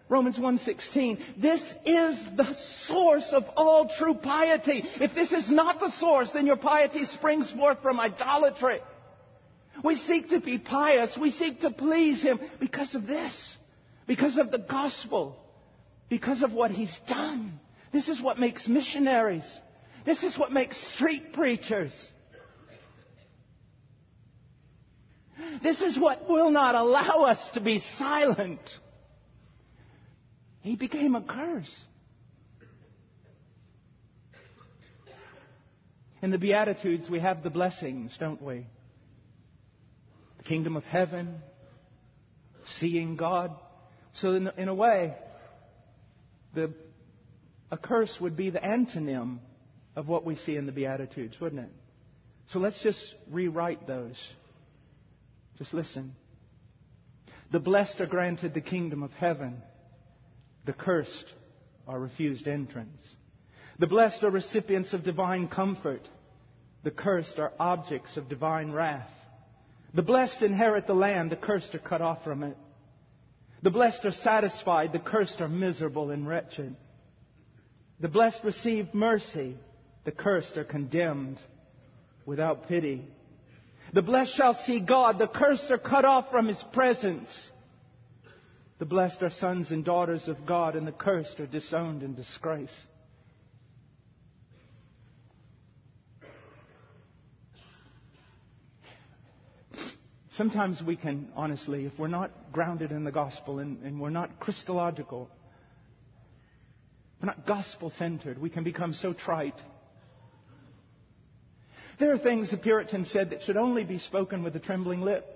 [0.08, 1.18] Romans 1:16.
[1.36, 2.54] This is the
[2.86, 4.84] source of all true piety.
[5.00, 8.80] If this is not the source, then your piety springs forth from idolatry.
[9.82, 11.16] We seek to be pious.
[11.16, 13.56] We seek to please Him because of this,
[14.06, 15.36] because of the gospel,
[16.08, 17.58] because of what He's done.
[17.92, 19.44] This is what makes missionaries.
[20.04, 21.92] This is what makes street preachers.
[25.62, 28.60] This is what will not allow us to be silent.
[30.60, 31.74] He became a curse.
[36.22, 38.66] In the Beatitudes, we have the blessings, don't we?
[40.40, 41.34] The kingdom of heaven,
[42.78, 43.52] seeing God.
[44.14, 45.14] So, in, in a way,
[46.54, 46.72] the,
[47.70, 49.38] a curse would be the antonym
[49.94, 51.72] of what we see in the Beatitudes, wouldn't it?
[52.52, 52.98] So let's just
[53.30, 54.16] rewrite those.
[55.58, 56.14] Just listen.
[57.52, 59.62] The blessed are granted the kingdom of heaven.
[60.64, 61.26] The cursed
[61.86, 63.02] are refused entrance.
[63.78, 66.08] The blessed are recipients of divine comfort.
[66.82, 69.10] The cursed are objects of divine wrath.
[69.92, 72.56] The blessed inherit the land, the cursed are cut off from it.
[73.62, 76.76] The blessed are satisfied, the cursed are miserable and wretched.
[78.00, 79.56] The blessed receive mercy.
[80.04, 81.38] The cursed are condemned
[82.24, 83.06] without pity.
[83.92, 85.18] The blessed shall see God.
[85.18, 87.50] The cursed are cut off from his presence.
[88.78, 92.72] The blessed are sons and daughters of God, and the cursed are disowned and disgraced.
[100.32, 104.38] Sometimes we can, honestly, if we're not grounded in the gospel and, and we're not
[104.38, 105.28] Christological,
[107.20, 109.60] we're not gospel centered, we can become so trite.
[111.98, 115.26] There are things the Puritans said that should only be spoken with a trembling lip.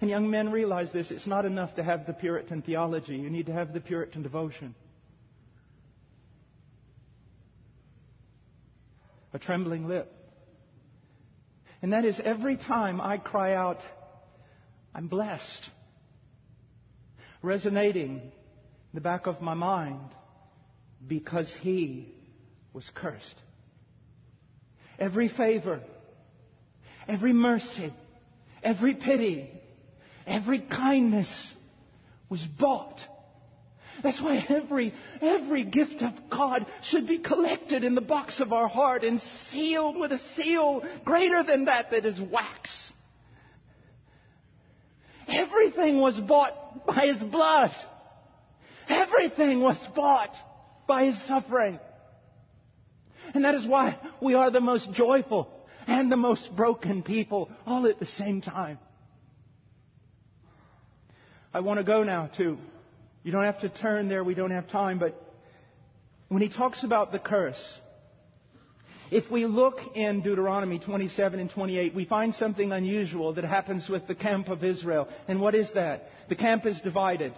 [0.00, 1.10] And young men realize this.
[1.10, 3.16] It's not enough to have the Puritan theology.
[3.16, 4.74] You need to have the Puritan devotion.
[9.32, 10.12] A trembling lip.
[11.82, 13.78] And that is every time I cry out,
[14.94, 15.70] I'm blessed.
[17.42, 18.32] Resonating in
[18.94, 20.00] the back of my mind
[21.06, 22.14] because he
[22.72, 23.34] was cursed.
[24.98, 25.80] Every favor,
[27.06, 27.92] every mercy,
[28.62, 29.50] every pity,
[30.26, 31.52] every kindness
[32.28, 32.98] was bought
[34.06, 38.68] that's why every, every gift of God should be collected in the box of our
[38.68, 42.92] heart and sealed with a seal greater than that that is wax.
[45.26, 47.74] Everything was bought by His blood.
[48.88, 50.32] Everything was bought
[50.86, 51.80] by His suffering.
[53.34, 55.50] And that is why we are the most joyful
[55.88, 58.78] and the most broken people all at the same time.
[61.52, 62.56] I want to go now to
[63.26, 65.20] you don't have to turn there, we don't have time, but
[66.28, 67.60] when he talks about the curse,
[69.10, 74.06] if we look in Deuteronomy 27 and 28, we find something unusual that happens with
[74.06, 75.08] the camp of Israel.
[75.26, 76.08] And what is that?
[76.28, 77.32] The camp is divided.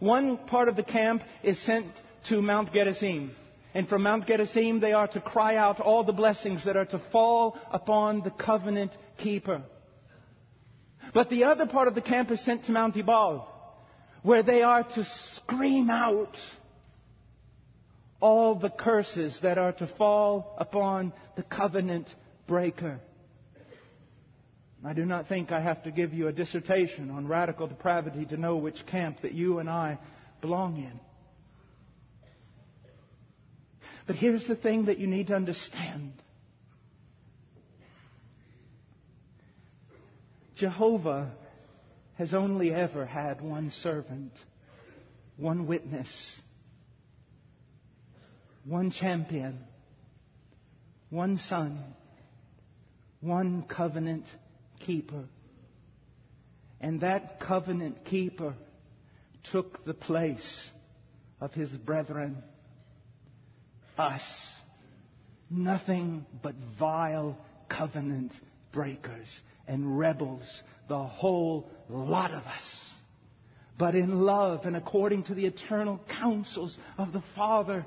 [0.00, 1.86] One part of the camp is sent
[2.28, 3.30] to Mount Gerizim.
[3.72, 7.00] And from Mount Gerizim, they are to cry out all the blessings that are to
[7.10, 9.62] fall upon the covenant keeper.
[11.14, 13.49] But the other part of the camp is sent to Mount Ebal
[14.22, 15.04] where they are to
[15.34, 16.36] scream out
[18.20, 22.06] all the curses that are to fall upon the covenant
[22.46, 23.00] breaker.
[24.84, 28.36] I do not think I have to give you a dissertation on radical depravity to
[28.36, 29.98] know which camp that you and I
[30.40, 31.00] belong in.
[34.06, 36.12] But here's the thing that you need to understand
[40.56, 41.30] Jehovah
[42.20, 44.30] has only ever had one servant,
[45.38, 46.38] one witness,
[48.66, 49.58] one champion,
[51.08, 51.82] one son,
[53.22, 54.26] one covenant
[54.80, 55.24] keeper.
[56.78, 58.52] And that covenant keeper
[59.50, 60.68] took the place
[61.40, 62.42] of his brethren,
[63.96, 64.22] us.
[65.48, 67.38] Nothing but vile
[67.70, 68.34] covenant
[68.72, 72.80] breakers and rebels the whole lot of us.
[73.78, 77.86] But in love and according to the eternal counsels of the Father,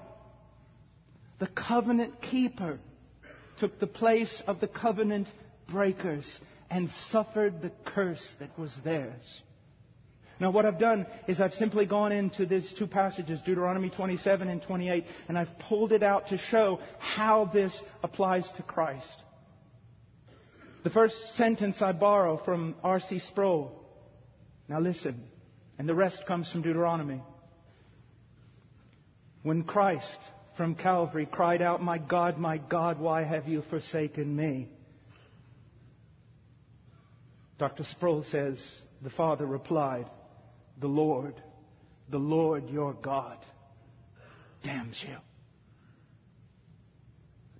[1.39, 2.79] the covenant keeper
[3.59, 5.27] took the place of the covenant
[5.67, 6.39] breakers
[6.71, 9.41] and suffered the curse that was theirs.
[10.39, 14.61] Now, what I've done is I've simply gone into these two passages, Deuteronomy 27 and
[14.63, 19.22] 28, and I've pulled it out to show how this applies to Christ.
[20.83, 23.19] The first sentence I borrow from R.C.
[23.19, 23.71] Sproul.
[24.67, 25.23] Now listen,
[25.77, 27.21] and the rest comes from Deuteronomy.
[29.43, 30.19] When Christ
[30.57, 34.69] from Calvary cried out, My God, my God, why have you forsaken me?
[37.59, 37.85] Dr.
[37.85, 38.59] Sproul says,
[39.01, 40.09] The Father replied,
[40.81, 41.35] The Lord,
[42.09, 43.37] the Lord your God
[44.63, 45.15] damns you.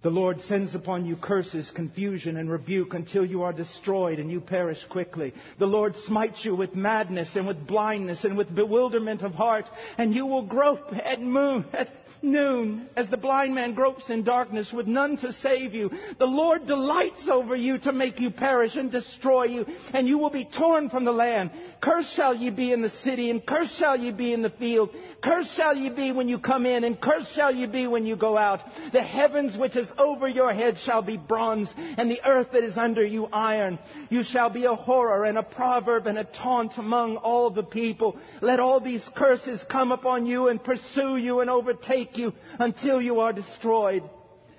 [0.03, 4.41] The Lord sends upon you curses, confusion, and rebuke until you are destroyed and you
[4.41, 5.33] perish quickly.
[5.59, 9.63] The Lord smites you with madness and with blindness and with bewilderment of heart,
[9.97, 11.87] and you will grope moon, at
[12.23, 15.91] noon as the blind man gropes in darkness with none to save you.
[16.17, 20.29] The Lord delights over you to make you perish and destroy you, and you will
[20.29, 21.51] be torn from the land.
[21.81, 24.89] Cursed shall ye be in the city, and cursed shall ye be in the field.
[25.21, 28.15] Cursed shall ye be when you come in, and cursed shall ye be when you
[28.15, 28.61] go out.
[28.91, 32.77] The heavens which is over your head shall be bronze, and the earth that is
[32.77, 33.79] under you iron.
[34.09, 38.17] You shall be a horror and a proverb and a taunt among all the people.
[38.41, 43.19] Let all these curses come upon you and pursue you and overtake you until you
[43.19, 44.03] are destroyed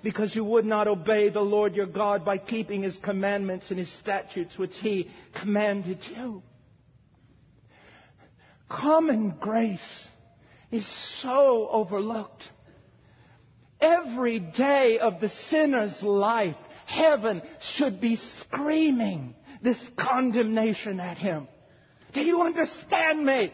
[0.03, 3.91] because you would not obey the Lord your God by keeping his commandments and his
[3.99, 6.43] statutes which he commanded you.
[8.69, 10.07] Common grace
[10.71, 10.85] is
[11.21, 12.43] so overlooked.
[13.79, 17.41] Every day of the sinner's life, heaven
[17.75, 21.47] should be screaming this condemnation at him.
[22.13, 23.51] Do you understand me?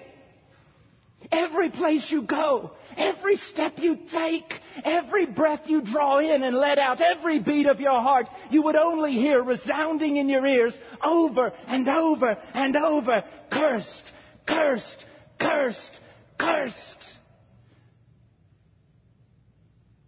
[1.32, 4.52] Every place you go, every step you take,
[4.84, 8.76] every breath you draw in and let out, every beat of your heart, you would
[8.76, 14.12] only hear resounding in your ears over and over and over, cursed,
[14.48, 15.06] cursed,
[15.40, 16.00] cursed,
[16.38, 17.06] cursed.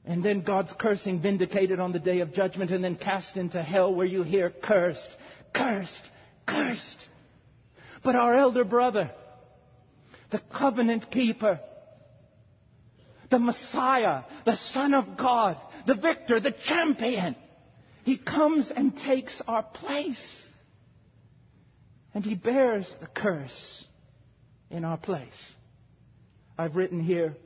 [0.05, 3.93] And then God's cursing vindicated on the day of judgment and then cast into hell
[3.93, 5.09] where you hear cursed,
[5.53, 6.09] cursed,
[6.45, 6.97] cursed.
[8.03, 9.11] But our elder brother,
[10.33, 11.59] the covenant keeper,
[13.29, 15.57] the Messiah, the Son of God,
[15.87, 17.35] the victor, the champion,
[18.03, 20.41] he comes and takes our place.
[22.15, 23.85] And he bears the curse
[24.69, 25.27] in our place.
[26.57, 27.37] I've written here,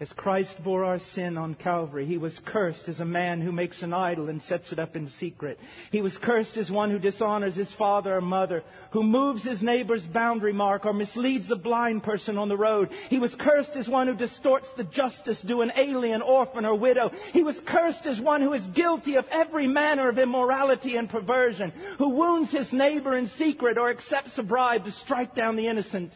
[0.00, 3.80] as Christ bore our sin on Calvary, he was cursed as a man who makes
[3.80, 5.56] an idol and sets it up in secret.
[5.92, 10.02] He was cursed as one who dishonors his father or mother, who moves his neighbor's
[10.02, 12.90] boundary mark or misleads a blind person on the road.
[13.08, 17.10] He was cursed as one who distorts the justice due an alien, orphan, or widow.
[17.32, 21.70] He was cursed as one who is guilty of every manner of immorality and perversion,
[21.98, 26.10] who wounds his neighbor in secret or accepts a bribe to strike down the innocent.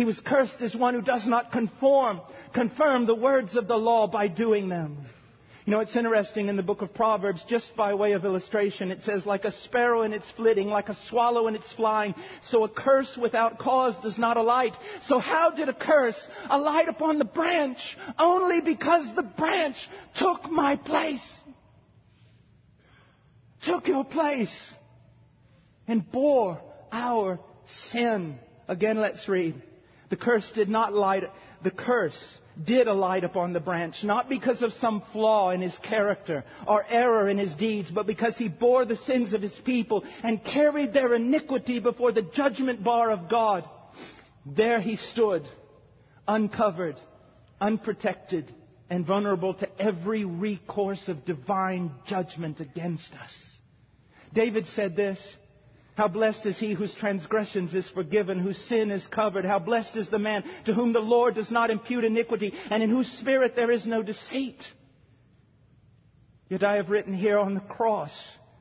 [0.00, 2.22] He was cursed as one who does not conform,
[2.54, 4.96] confirm the words of the law by doing them.
[5.66, 9.02] You know, it's interesting in the book of Proverbs, just by way of illustration, it
[9.02, 12.68] says, like a sparrow in its flitting, like a swallow in its flying, so a
[12.70, 14.72] curse without cause does not alight.
[15.06, 17.98] So how did a curse alight upon the branch?
[18.18, 19.76] Only because the branch
[20.16, 21.42] took my place.
[23.66, 24.72] Took your place.
[25.86, 26.58] And bore
[26.90, 27.38] our
[27.92, 28.38] sin.
[28.66, 29.62] Again, let's read.
[30.10, 31.24] The curse did not light,
[31.62, 32.18] the curse
[32.62, 37.28] did alight upon the branch, not because of some flaw in his character or error
[37.28, 41.14] in his deeds, but because he bore the sins of his people and carried their
[41.14, 43.64] iniquity before the judgment bar of God.
[44.44, 45.48] There he stood,
[46.26, 46.96] uncovered,
[47.60, 48.52] unprotected,
[48.90, 53.32] and vulnerable to every recourse of divine judgment against us.
[54.34, 55.20] David said this,
[56.00, 59.44] how blessed is he whose transgressions is forgiven, whose sin is covered.
[59.44, 62.88] How blessed is the man to whom the Lord does not impute iniquity, and in
[62.88, 64.66] whose spirit there is no deceit.
[66.48, 68.12] Yet I have written here on the cross,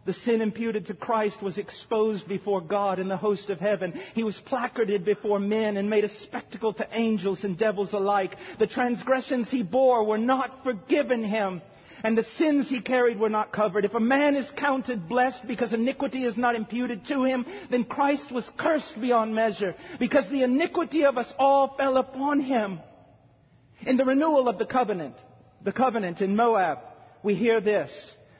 [0.05, 3.93] the sin imputed to Christ was exposed before God and the host of heaven.
[4.15, 8.35] He was placarded before men and made a spectacle to angels and devils alike.
[8.59, 11.61] The transgressions he bore were not forgiven him
[12.03, 13.85] and the sins he carried were not covered.
[13.85, 18.31] If a man is counted blessed because iniquity is not imputed to him, then Christ
[18.31, 22.79] was cursed beyond measure because the iniquity of us all fell upon him.
[23.81, 25.15] In the renewal of the covenant,
[25.63, 26.79] the covenant in Moab,
[27.23, 27.91] we hear this.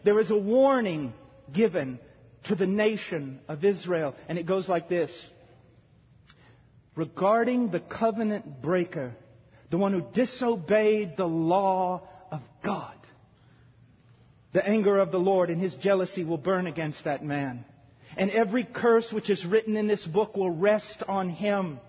[0.03, 1.14] There is a warning
[1.51, 1.99] given
[2.45, 5.12] to the nation of Israel, and it goes like this.
[6.95, 9.14] Regarding the covenant breaker,
[9.70, 12.99] the one who disobeyed the law of God.
[14.52, 17.66] The anger of the Lord and his jealousy will burn against that man.
[18.18, 21.80] And every curse which is written in this book will rest on him.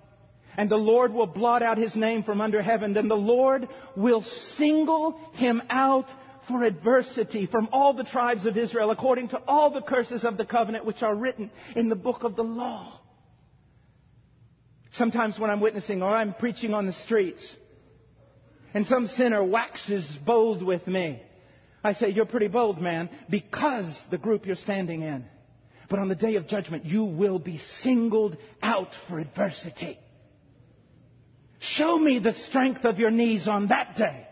[0.57, 2.93] And the Lord will blot out his name from under heaven.
[2.93, 4.23] Then the Lord will
[4.57, 6.07] single him out
[6.49, 10.45] for adversity from all the tribes of Israel according to all the curses of the
[10.45, 13.01] covenant which are written in the book of the law.
[14.93, 17.49] Sometimes when I'm witnessing or I'm preaching on the streets
[18.75, 21.23] and some sinner waxes bold with me,
[21.83, 25.25] I say, you're pretty bold, man, because the group you're standing in.
[25.89, 29.99] But on the day of judgment, you will be singled out for adversity.
[31.59, 34.27] Show me the strength of your knees on that day.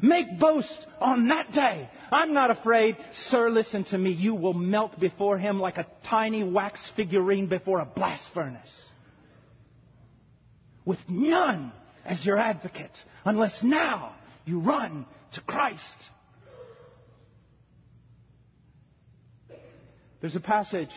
[0.00, 1.88] Make boast on that day.
[2.12, 2.96] I'm not afraid.
[3.14, 4.12] Sir, listen to me.
[4.12, 8.82] You will melt before him like a tiny wax figurine before a blast furnace.
[10.84, 11.72] With none
[12.04, 12.92] as your advocate,
[13.24, 14.14] unless now
[14.48, 15.96] you run to Christ.
[20.20, 20.90] There's a passage,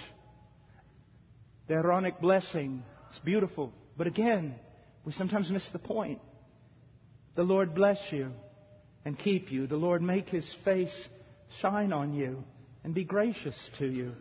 [1.67, 2.83] the Aaronic blessing.
[3.09, 3.71] It's beautiful.
[3.97, 4.55] But again,
[5.05, 6.19] we sometimes miss the point.
[7.35, 8.31] The Lord bless you
[9.05, 9.67] and keep you.
[9.67, 11.09] The Lord make his face
[11.59, 12.43] shine on you
[12.83, 14.13] and be gracious to you.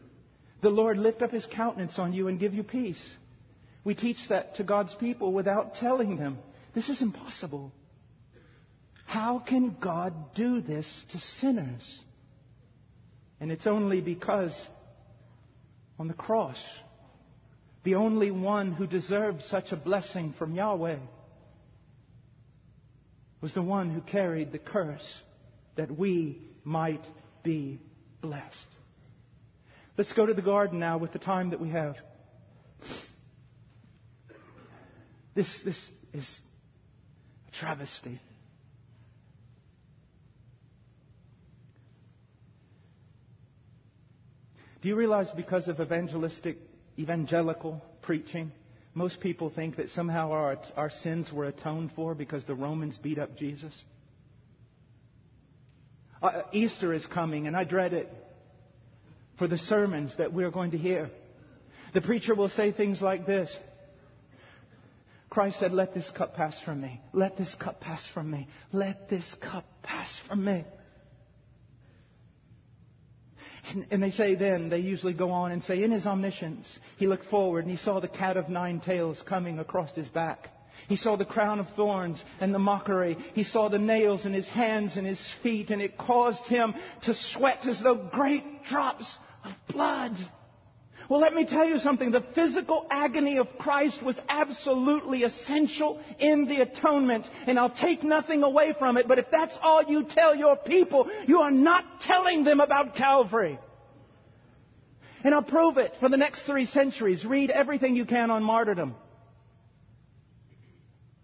[0.61, 3.03] The Lord lift up his countenance on you and give you peace.
[3.85, 6.39] We teach that to God's people without telling them.
[6.75, 7.73] This is impossible.
[9.11, 11.83] How can God do this to sinners?
[13.41, 14.57] And it's only because
[15.99, 16.63] on the cross,
[17.83, 20.99] the only one who deserved such a blessing from Yahweh,
[23.41, 25.23] was the one who carried the curse
[25.75, 27.05] that we might
[27.43, 27.81] be
[28.21, 28.69] blessed.
[29.99, 31.97] Let's go to the garden now with the time that we have.
[35.35, 35.85] This, this
[36.15, 36.39] is
[37.49, 38.21] a travesty.
[44.83, 46.57] Do you realize because of evangelistic,
[46.99, 48.53] evangelical preaching,
[48.95, 53.19] most people think that somehow our, our sins were atoned for because the Romans beat
[53.19, 53.79] up Jesus?
[56.23, 58.11] Uh, Easter is coming, and I dread it
[59.39, 61.11] for the sermons that we're going to hear.
[61.95, 63.55] The preacher will say things like this
[65.31, 67.01] Christ said, Let this cup pass from me.
[67.13, 68.49] Let this cup pass from me.
[68.73, 70.65] Let this cup pass from me.
[73.91, 77.27] And, they say then, they usually go on and say, in his omniscience, he looked
[77.27, 80.49] forward and he saw the cat of nine tails coming across his back.
[80.89, 83.17] He saw the crown of thorns and the mockery.
[83.35, 87.15] He saw the nails in his hands and his feet, and it caused him to
[87.15, 89.07] sweat as though great drops
[89.45, 90.17] of blood.
[91.11, 92.13] Well, let me tell you something.
[92.13, 97.27] The physical agony of Christ was absolutely essential in the atonement.
[97.49, 99.09] And I'll take nothing away from it.
[99.09, 103.59] But if that's all you tell your people, you are not telling them about Calvary.
[105.25, 107.25] And I'll prove it for the next three centuries.
[107.25, 108.95] Read everything you can on martyrdom.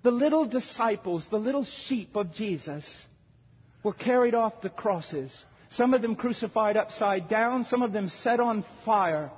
[0.03, 2.85] The little disciples, the little sheep of Jesus,
[3.85, 5.33] were carried off the crosses.
[5.71, 9.31] Some of them crucified upside down, some of them set on fire.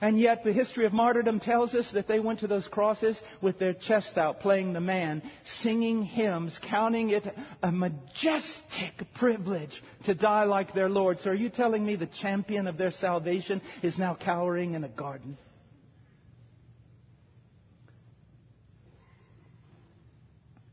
[0.00, 3.58] And yet the history of martyrdom tells us that they went to those crosses with
[3.58, 5.22] their chest out, playing the man,
[5.60, 7.26] singing hymns, counting it
[7.62, 11.18] a majestic privilege to die like their Lord.
[11.20, 14.88] So are you telling me the champion of their salvation is now cowering in a
[14.88, 15.36] garden?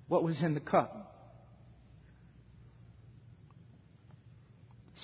[0.07, 1.01] What was in the cup?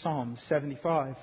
[0.02, 1.16] Psalm 75.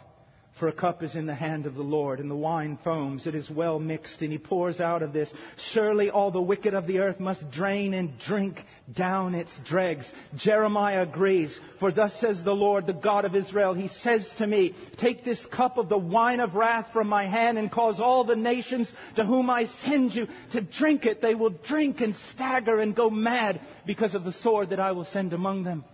[0.58, 3.28] For a cup is in the hand of the Lord, and the wine foams.
[3.28, 5.32] It is well mixed, and he pours out of this.
[5.72, 10.10] Surely all the wicked of the earth must drain and drink down its dregs.
[10.34, 11.58] Jeremiah agrees.
[11.78, 15.44] For thus says the Lord, the God of Israel, He says to me, Take this
[15.46, 19.24] cup of the wine of wrath from my hand, and cause all the nations to
[19.24, 21.22] whom I send you to drink it.
[21.22, 25.04] They will drink and stagger and go mad because of the sword that I will
[25.04, 25.84] send among them.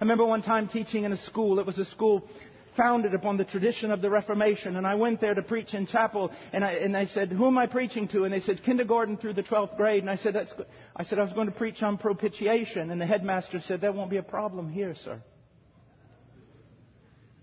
[0.00, 1.58] I remember one time teaching in a school.
[1.58, 2.28] It was a school
[2.76, 4.76] founded upon the tradition of the Reformation.
[4.76, 7.58] And I went there to preach in chapel, and I, and I said, "Who am
[7.58, 10.54] I preaching to?" And they said, "Kindergarten through the 12th grade." And I said, "That's."
[10.94, 14.10] I said I was going to preach on propitiation, and the headmaster said, "That won't
[14.10, 15.20] be a problem here, sir."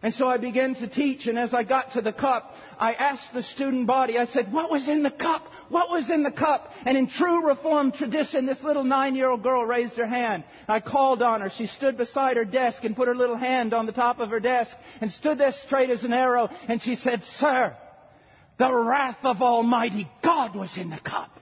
[0.04, 3.34] And so I began to teach, and as I got to the cup, I asked
[3.34, 5.47] the student body, I said, what was in the cup?
[5.70, 6.70] What was in the cup?
[6.86, 10.43] And in true Reformed tradition, this little nine-year-old girl raised her hand.
[10.68, 11.49] I called on her.
[11.49, 14.41] She stood beside her desk and put her little hand on the top of her
[14.41, 17.74] desk and stood there straight as an arrow, and she said, Sir,
[18.60, 21.39] the wrath of Almighty God was in the cup.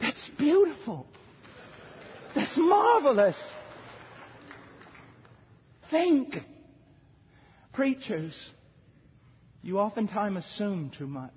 [0.00, 1.04] That's beautiful.
[2.36, 3.36] That's marvelous
[5.92, 6.34] think.
[7.72, 8.34] Preachers,
[9.62, 11.30] you oftentimes assume too much.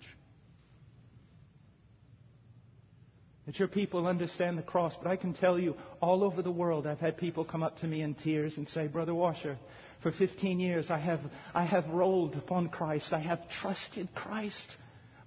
[3.46, 6.88] That your people understand the cross, but I can tell you, all over the world,
[6.88, 9.60] I've had people come up to me in tears and say, Brother Washer,
[10.02, 11.20] for 15 years I have,
[11.54, 13.14] I have rolled upon Christ.
[13.14, 14.66] I have trusted Christ.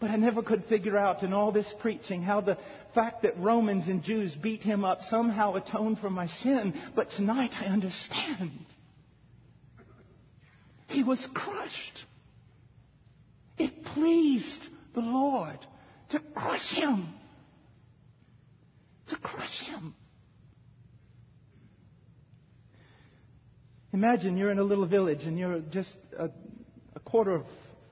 [0.00, 2.58] But I never could figure out in all this preaching how the
[2.94, 6.74] fact that Romans and Jews beat him up somehow atoned for my sin.
[6.94, 8.66] But tonight I understand.
[10.88, 12.04] He was crushed.
[13.58, 15.58] It pleased the Lord
[16.10, 17.08] to crush him.
[19.08, 19.94] To crush him.
[23.92, 26.30] Imagine you're in a little village and you're just a,
[26.94, 27.44] a quarter of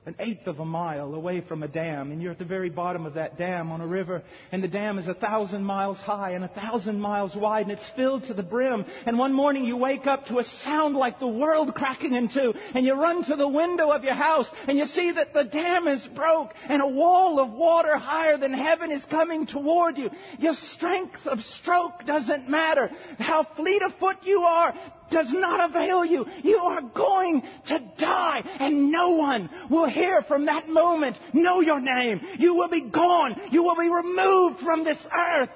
[0.07, 3.05] an eighth of a mile away from a dam, and you're at the very bottom
[3.05, 6.45] of that dam on a river, and the dam is a thousand miles high and
[6.45, 8.85] a thousand miles wide, and it's filled to the brim.
[9.05, 12.53] And one morning you wake up to a sound like the world cracking in two,
[12.73, 15.89] and you run to the window of your house, and you see that the dam
[15.89, 20.09] is broke, and a wall of water higher than heaven is coming toward you.
[20.39, 22.89] Your strength of stroke doesn't matter.
[23.19, 24.73] How fleet of foot you are
[25.09, 26.25] does not avail you.
[26.43, 31.79] You are going to die, and no one will hear from that moment know your
[31.79, 32.21] name.
[32.37, 33.39] You will be gone.
[33.51, 35.49] You will be removed from this earth.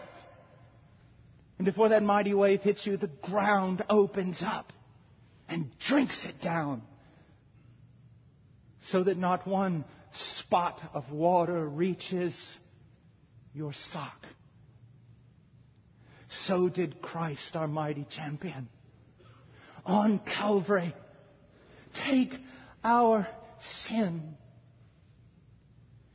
[1.57, 4.73] And before that mighty wave hits you, the ground opens up
[5.47, 6.81] and drinks it down
[8.87, 9.85] so that not one
[10.39, 12.35] spot of water reaches
[13.53, 14.25] your sock.
[16.47, 18.69] so did Christ, our mighty champion.
[19.85, 20.93] On Calvary,
[22.07, 22.33] take
[22.83, 23.27] our
[23.85, 24.35] sin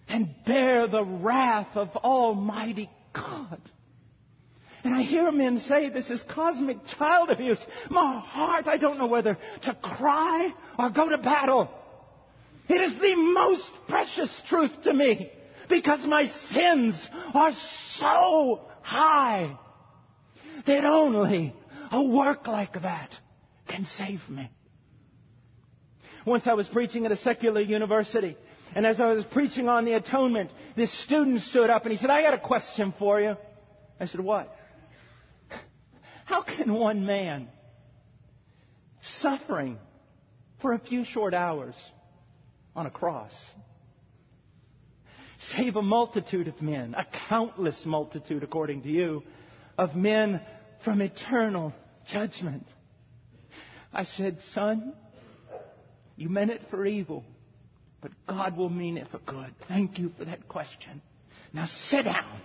[0.09, 3.61] and bear the wrath of Almighty God.
[4.85, 7.64] And I hear men say this is cosmic child abuse.
[7.91, 11.69] My heart, I don't know whether to cry or go to battle.
[12.69, 15.31] It is the most precious truth to me
[15.69, 16.95] because my sins
[17.35, 17.53] are
[17.97, 19.59] so high
[20.67, 21.53] that only
[21.91, 23.11] a work like that
[23.69, 24.51] can save me.
[26.25, 28.37] Once I was preaching at a secular university,
[28.75, 32.11] and as I was preaching on the atonement, this student stood up and he said,
[32.11, 33.37] I got a question for you.
[34.01, 34.55] I said, What?
[36.25, 37.49] How can one man
[39.01, 39.79] suffering
[40.61, 41.75] for a few short hours
[42.75, 43.33] on a cross
[45.39, 49.23] save a multitude of men, a countless multitude, according to you,
[49.79, 50.41] of men
[50.85, 51.73] from eternal
[52.11, 52.67] judgment?
[53.97, 54.92] I said, Son,
[56.16, 57.24] you meant it for evil,
[58.03, 59.55] but God will mean it for good.
[59.68, 61.01] Thank you for that question.
[61.55, 62.40] Now sit down.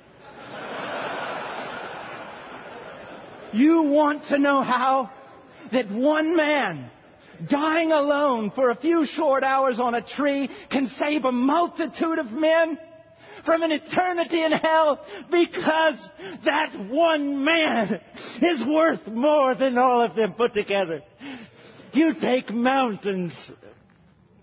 [3.52, 5.12] you want to know how?
[5.74, 6.90] That one man
[7.50, 12.32] dying alone for a few short hours on a tree can save a multitude of
[12.32, 12.78] men
[13.46, 16.10] from an eternity in hell because
[16.46, 18.00] that one man
[18.42, 21.02] is worth more than all of them put together.
[21.94, 23.34] You take mountains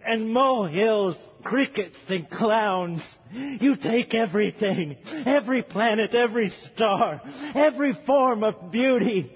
[0.04, 3.02] and molehills, crickets and clowns.
[3.32, 4.96] You take everything,
[5.26, 7.20] every planet, every star,
[7.54, 9.32] every form of beauty,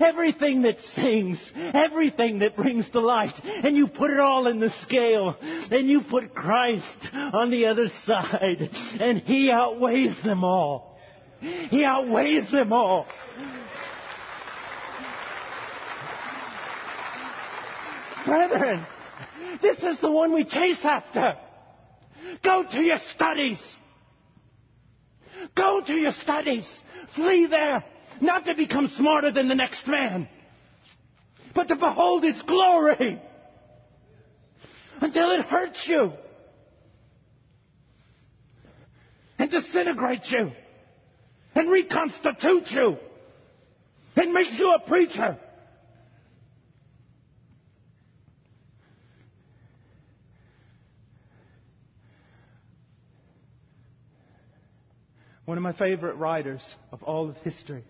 [0.00, 4.70] everything that sings, everything that brings to light, and you put it all in the
[4.82, 8.70] scale, and you put Christ on the other side,
[9.00, 10.98] and He outweighs them all.
[11.40, 13.06] He outweighs them all.
[18.34, 18.84] Brethren,
[19.62, 21.36] this is the one we chase after.
[22.42, 23.62] Go to your studies.
[25.56, 26.66] Go to your studies.
[27.14, 27.84] Flee there.
[28.20, 30.28] Not to become smarter than the next man,
[31.54, 33.20] but to behold his glory
[35.00, 36.12] until it hurts you
[39.38, 40.50] and disintegrates you
[41.54, 42.96] and reconstitutes you
[44.16, 45.38] and makes you a preacher.
[55.44, 57.84] One of my favorite writers of all of history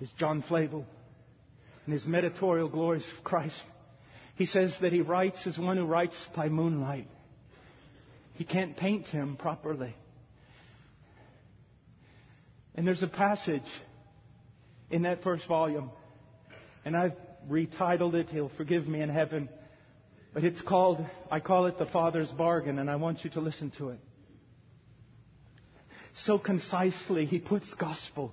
[0.00, 0.86] is John Flavel.
[1.86, 3.60] In his mediatorial glories of Christ,
[4.36, 7.08] he says that he writes as one who writes by moonlight.
[8.34, 9.94] He can't paint him properly.
[12.76, 13.62] And there's a passage
[14.90, 15.90] in that first volume,
[16.84, 17.16] and I've
[17.48, 19.48] retitled it, He'll forgive me in heaven,
[20.32, 23.72] but it's called, I call it the Father's Bargain, and I want you to listen
[23.78, 23.98] to it
[26.14, 27.26] so concisely.
[27.26, 28.32] He puts gospel.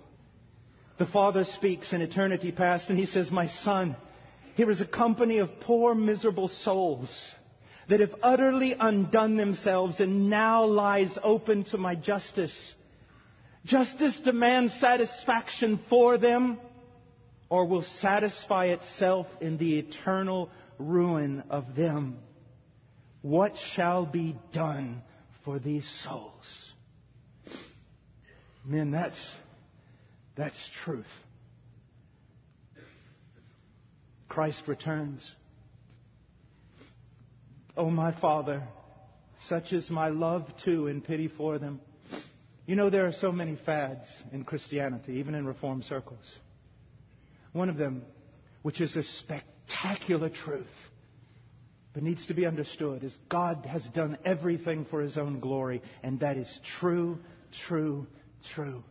[0.98, 3.96] The Father speaks in eternity past and he says, My son,
[4.56, 7.10] here is a company of poor, miserable souls
[7.90, 12.76] that have utterly undone themselves and now lies open to my justice.
[13.66, 16.58] Justice demands satisfaction for them
[17.50, 20.50] or will satisfy itself in the eternal
[20.80, 22.18] ruin of them.
[23.22, 25.02] What shall be done
[25.46, 26.46] for these souls?
[28.68, 29.18] Men, that's,
[30.36, 31.06] that's truth.
[34.28, 35.34] Christ returns.
[37.78, 38.62] Oh, my Father,
[39.48, 41.80] such is my love too and pity for them.
[42.66, 46.26] You know, there are so many fads in Christianity, even in Reformed circles.
[47.54, 48.04] One of them,
[48.64, 50.66] which is a spectacular truth,
[51.94, 56.20] but needs to be understood, is God has done everything for His own glory, and
[56.20, 57.18] that is true,
[57.68, 58.06] true,
[58.54, 58.84] true.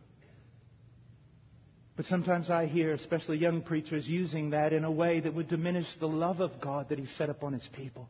[1.97, 5.87] But sometimes I hear, especially young preachers, using that in a way that would diminish
[5.99, 8.07] the love of God that He set upon His people.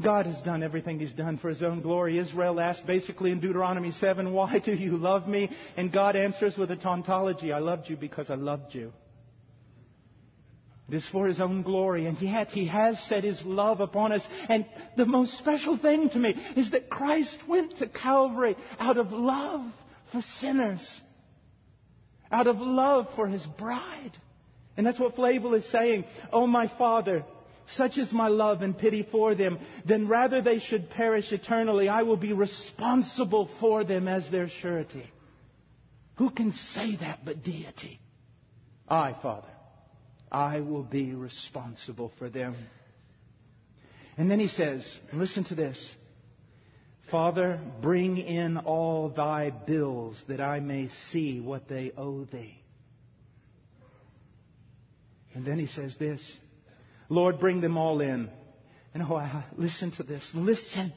[0.00, 2.16] God has done everything He's done for His own glory.
[2.16, 5.50] Israel asked basically in Deuteronomy 7, Why do you love me?
[5.76, 8.92] And God answers with a tautology I loved you because I loved you.
[10.88, 14.26] It is for His own glory, and yet He has set His love upon us.
[14.48, 14.64] And
[14.96, 19.72] the most special thing to me is that Christ went to Calvary out of love
[20.12, 21.00] for sinners,
[22.30, 24.16] out of love for His bride.
[24.76, 26.04] And that's what Flavel is saying.
[26.32, 27.24] Oh, my Father,
[27.70, 32.02] such is my love and pity for them, then rather they should perish eternally, I
[32.02, 35.10] will be responsible for them as their surety.
[36.16, 38.00] Who can say that but deity?
[38.88, 39.48] I, Father,
[40.32, 42.56] I will be responsible for them.
[44.16, 45.94] And then he says, listen to this.
[47.10, 52.58] Father, bring in all thy bills that I may see what they owe thee.
[55.34, 56.20] And then he says this,
[57.08, 58.28] Lord, bring them all in.
[58.92, 60.28] And oh, I listen to this.
[60.34, 60.92] Listen.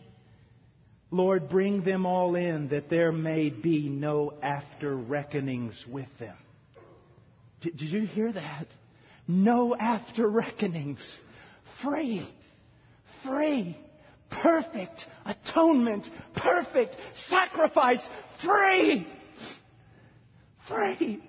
[1.12, 6.38] Lord, bring them all in that there may be no after reckonings with them.
[7.62, 8.68] Did, did you hear that?
[9.28, 11.18] No after reckonings.
[11.84, 12.28] Free.
[13.26, 13.78] Free.
[14.32, 16.08] Perfect atonement.
[16.36, 16.96] Perfect
[17.28, 18.08] sacrifice.
[18.44, 19.08] Free.
[20.68, 21.24] Free.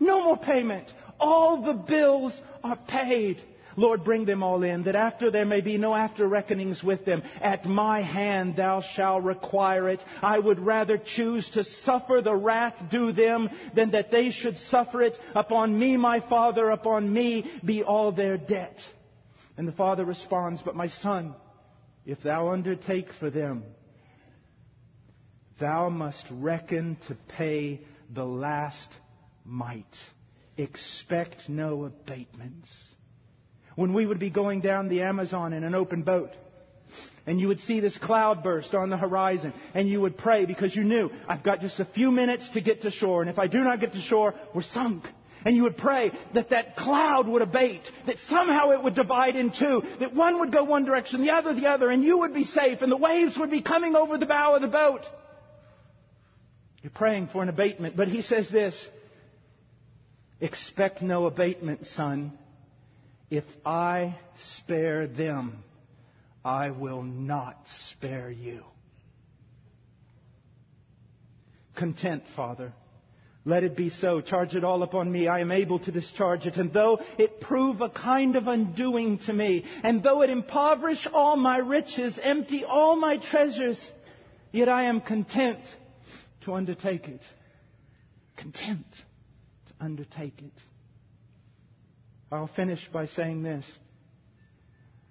[0.00, 0.90] No more payment.
[1.20, 3.40] All the bills are paid.
[3.76, 7.22] Lord, bring them all in, that after there may be no after reckonings with them.
[7.40, 10.04] At my hand thou shalt require it.
[10.22, 15.02] I would rather choose to suffer the wrath due them than that they should suffer
[15.02, 15.18] it.
[15.34, 18.78] Upon me, my Father, upon me be all their debt.
[19.56, 21.34] And the Father responds, But my Son,
[22.06, 23.64] if thou undertake for them,
[25.58, 27.80] thou must reckon to pay
[28.12, 28.88] the last
[29.44, 29.84] mite.
[30.56, 32.70] Expect no abatements
[33.76, 36.30] when we would be going down the Amazon in an open boat.
[37.26, 39.54] And you would see this cloud burst on the horizon.
[39.72, 42.82] And you would pray because you knew, I've got just a few minutes to get
[42.82, 43.22] to shore.
[43.22, 45.04] And if I do not get to shore, we're sunk.
[45.44, 49.50] And you would pray that that cloud would abate, that somehow it would divide in
[49.50, 52.44] two, that one would go one direction, the other the other, and you would be
[52.44, 55.02] safe, and the waves would be coming over the bow of the boat.
[56.82, 57.96] You're praying for an abatement.
[57.96, 58.74] But he says this,
[60.40, 62.32] expect no abatement, son.
[63.30, 64.16] If I
[64.58, 65.62] spare them,
[66.44, 67.58] I will not
[67.90, 68.62] spare you.
[71.74, 72.72] Content, Father.
[73.46, 74.22] Let it be so.
[74.22, 75.28] Charge it all upon me.
[75.28, 76.56] I am able to discharge it.
[76.56, 81.36] And though it prove a kind of undoing to me, and though it impoverish all
[81.36, 83.78] my riches, empty all my treasures,
[84.50, 85.58] yet I am content
[86.44, 87.20] to undertake it.
[88.36, 88.86] Content
[89.66, 90.52] to undertake it.
[92.32, 93.66] I'll finish by saying this.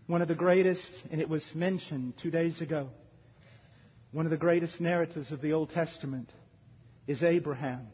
[0.08, 2.90] One of the greatest, and it was mentioned two days ago,
[4.12, 6.30] one of the greatest narratives of the Old Testament
[7.08, 7.88] is Abraham,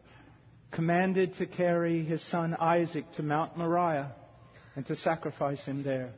[0.71, 4.13] commanded to carry his son Isaac to Mount Moriah
[4.75, 6.11] and to sacrifice him there.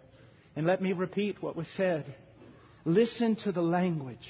[0.55, 2.13] And let me repeat what was said.
[2.83, 4.27] Listen to the language.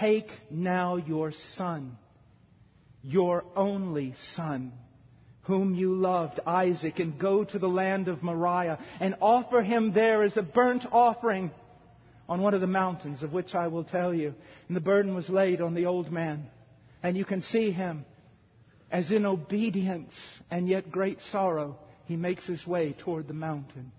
[0.00, 1.96] Take now your son,
[3.02, 4.72] your only son
[5.42, 10.22] whom you loved, Isaac, and go to the land of Moriah and offer him there
[10.22, 11.50] as a burnt offering
[12.28, 14.34] on one of the mountains of which I will tell you.
[14.68, 16.46] And the burden was laid on the old man.
[17.02, 18.06] And you can see him
[18.94, 20.14] as in obedience
[20.52, 23.90] and yet great sorrow, he makes his way toward the mountain.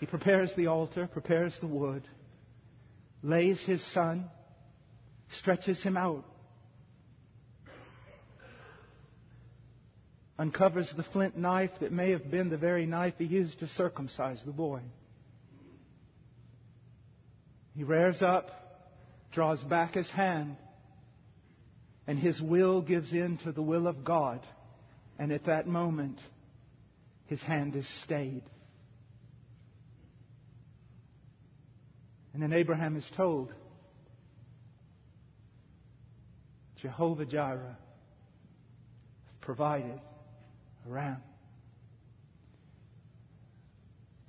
[0.00, 2.02] He prepares the altar, prepares the wood,
[3.22, 4.24] lays his son,
[5.28, 6.24] stretches him out
[10.38, 14.42] uncovers the flint knife that may have been the very knife he used to circumcise
[14.44, 14.80] the boy.
[17.74, 18.50] He rears up,
[19.32, 20.56] draws back his hand,
[22.06, 24.40] and his will gives in to the will of God.
[25.18, 26.18] And at that moment,
[27.26, 28.42] his hand is stayed.
[32.32, 33.52] And then Abraham is told,
[36.76, 37.78] Jehovah Jireh
[39.40, 39.98] provided
[40.88, 41.22] around.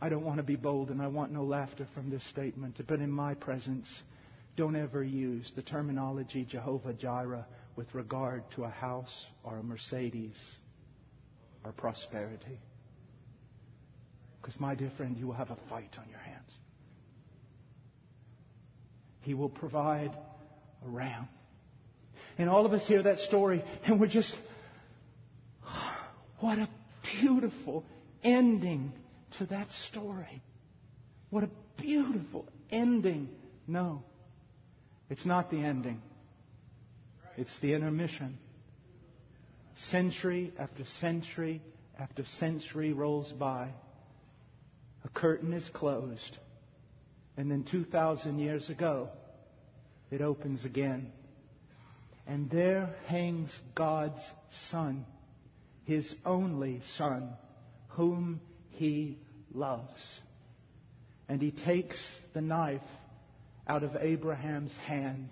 [0.01, 2.99] I don't want to be bold and I want no laughter from this statement, but
[2.99, 3.88] in my presence,
[4.55, 7.45] don't ever use the terminology Jehovah Jireh
[7.78, 10.36] with regard to a house or a Mercedes
[11.63, 12.59] or prosperity.
[14.41, 16.51] Because, my dear friend, you will have a fight on your hands.
[19.21, 20.11] He will provide
[20.86, 21.30] a ram.
[22.38, 24.34] And all of us hear that story and we're just
[26.39, 26.69] what a
[27.21, 27.84] beautiful
[28.23, 28.91] ending
[29.38, 30.41] to that story.
[31.30, 33.30] What a beautiful ending.
[33.67, 34.03] No,
[35.09, 36.01] it's not the ending.
[37.38, 38.38] It's the intermission.
[39.90, 41.62] Century after century
[42.00, 43.70] after century rolls by.
[45.06, 46.38] A curtain is closed.
[47.38, 49.10] And then 2,000 years ago,
[50.12, 51.12] it opens again.
[52.26, 54.20] And there hangs God's
[54.72, 55.06] Son
[55.88, 57.30] his only Son,
[57.90, 59.18] whom he
[59.54, 60.02] loves.
[61.30, 61.98] And he takes
[62.34, 62.82] the knife
[63.68, 65.30] out of Abraham's hand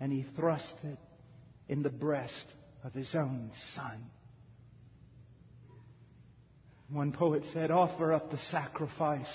[0.00, 0.98] and he thrusts it
[1.68, 2.46] in the breast
[2.82, 4.10] of his own son.
[6.90, 9.32] One poet said, offer up the sacrifice.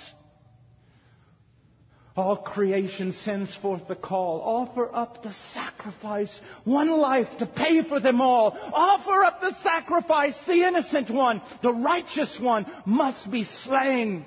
[2.15, 4.41] All creation sends forth the call.
[4.41, 6.41] Offer up the sacrifice.
[6.65, 8.57] One life to pay for them all.
[8.73, 10.38] Offer up the sacrifice.
[10.45, 14.25] The innocent one, the righteous one must be slain.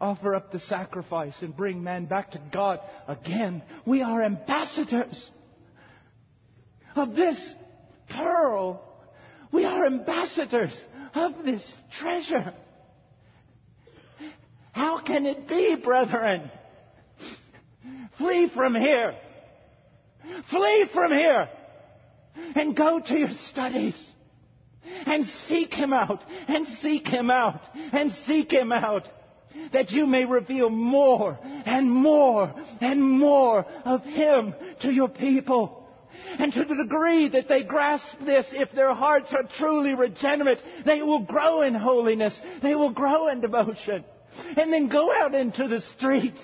[0.00, 3.62] Offer up the sacrifice and bring man back to God again.
[3.84, 5.30] We are ambassadors
[6.94, 7.54] of this
[8.08, 8.82] pearl.
[9.52, 10.72] We are ambassadors
[11.14, 12.54] of this treasure.
[14.72, 16.50] How can it be, brethren?
[18.18, 19.16] Flee from here.
[20.50, 21.48] Flee from here.
[22.54, 24.00] And go to your studies.
[25.06, 26.22] And seek Him out.
[26.46, 27.60] And seek Him out.
[27.92, 29.08] And seek Him out.
[29.72, 35.79] That you may reveal more and more and more of Him to your people.
[36.38, 41.02] And to the degree that they grasp this, if their hearts are truly regenerate, they
[41.02, 42.40] will grow in holiness.
[42.62, 44.04] They will grow in devotion.
[44.56, 46.40] And then go out into the streets.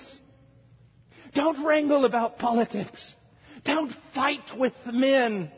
[1.33, 3.15] Don't wrangle about politics.
[3.63, 5.51] Don't fight with men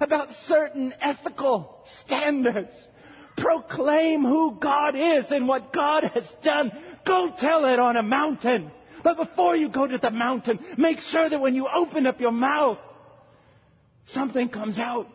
[0.00, 2.74] about certain ethical standards.
[3.36, 6.72] Proclaim who God is and what God has done.
[7.04, 8.70] Go tell it on a mountain.
[9.04, 12.32] But before you go to the mountain, make sure that when you open up your
[12.32, 12.78] mouth,
[14.06, 15.08] Something comes out.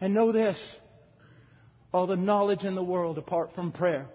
[0.00, 0.58] And know this
[1.92, 4.06] all the knowledge in the world apart from prayer,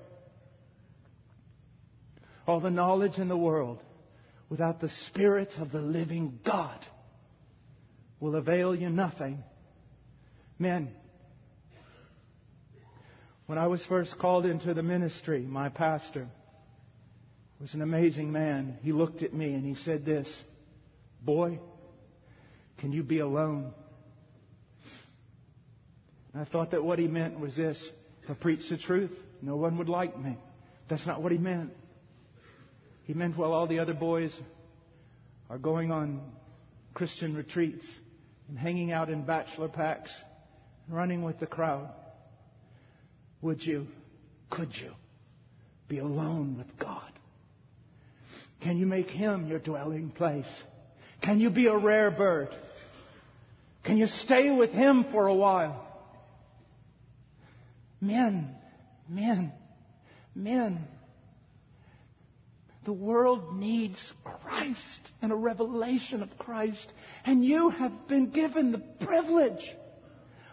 [2.48, 3.82] all the knowledge in the world
[4.50, 6.86] without the Spirit of the living God
[8.20, 9.44] will avail you nothing.
[10.60, 10.92] Men,
[13.48, 16.28] when I was first called into the ministry, my pastor
[17.60, 18.78] was an amazing man.
[18.84, 20.32] He looked at me and he said this,
[21.22, 21.60] Boy,
[22.84, 23.72] can you be alone?
[26.34, 27.82] And I thought that what he meant was this
[28.24, 30.36] if I preach the truth, no one would like me.
[30.90, 31.72] That's not what he meant.
[33.06, 34.38] He meant while all the other boys
[35.50, 36.24] are going on
[36.94, 37.86] Christian retreats
[38.50, 40.12] and hanging out in bachelor packs
[40.86, 41.90] and running with the crowd,
[43.42, 43.88] would you,
[44.50, 44.92] could you
[45.88, 47.14] be alone with God?
[48.60, 50.52] Can you make Him your dwelling place?
[51.22, 52.50] Can you be a rare bird?
[53.84, 55.88] Can you stay with Him for a while?
[58.00, 58.56] Men,
[59.08, 59.52] men,
[60.36, 60.86] men.
[62.86, 66.86] The world needs Christ and a revelation of Christ.
[67.26, 69.64] And you have been given the privilege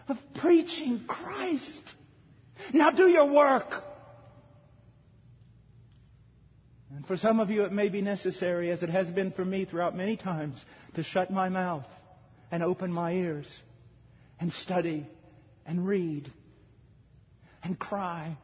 [0.07, 1.81] of preaching Christ.
[2.73, 3.83] Now do your work.
[6.95, 9.65] And for some of you, it may be necessary, as it has been for me
[9.65, 10.63] throughout many times,
[10.95, 11.85] to shut my mouth
[12.51, 13.47] and open my ears
[14.39, 15.07] and study
[15.65, 16.31] and read
[17.63, 18.37] and cry.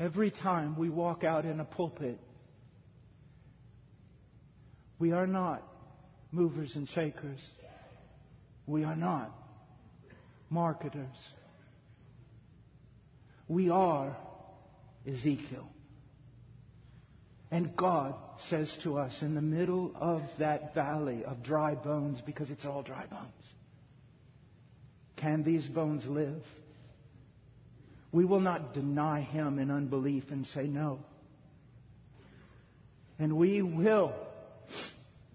[0.00, 2.18] Every time we walk out in a pulpit,
[4.98, 5.62] we are not
[6.32, 7.40] movers and shakers.
[8.66, 9.32] We are not
[10.50, 11.16] marketers.
[13.48, 14.16] We are
[15.06, 15.68] Ezekiel.
[17.50, 18.14] And God
[18.48, 22.82] says to us in the middle of that valley of dry bones, because it's all
[22.82, 23.32] dry bones,
[25.16, 26.42] can these bones live?
[28.10, 31.00] We will not deny him in unbelief and say no.
[33.18, 34.12] And we will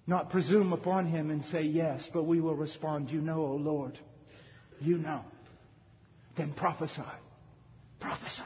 [0.05, 3.97] not presume upon him and say yes, but we will respond, You know, O Lord,
[4.81, 5.21] you know.
[6.35, 7.01] Then prophesy.
[7.99, 8.43] Prophesy.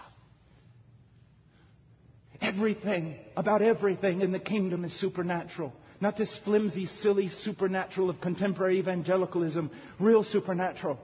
[2.41, 5.71] Everything, about everything in the kingdom is supernatural.
[6.01, 9.71] Not this flimsy, silly supernatural of contemporary evangelicalism.
[9.99, 10.99] Real supernatural.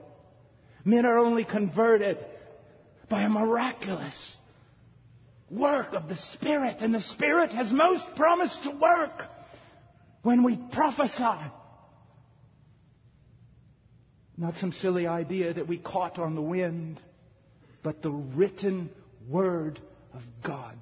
[0.84, 2.18] Men are only converted
[3.10, 4.36] by a miraculous
[5.50, 6.78] work of the Spirit.
[6.82, 9.24] And the Spirit has most promised to work
[10.24, 11.52] when we prophesy.
[14.38, 17.00] Not some silly idea that we caught on the wind
[17.84, 18.90] but the written
[19.28, 19.80] Word
[20.14, 20.78] of God.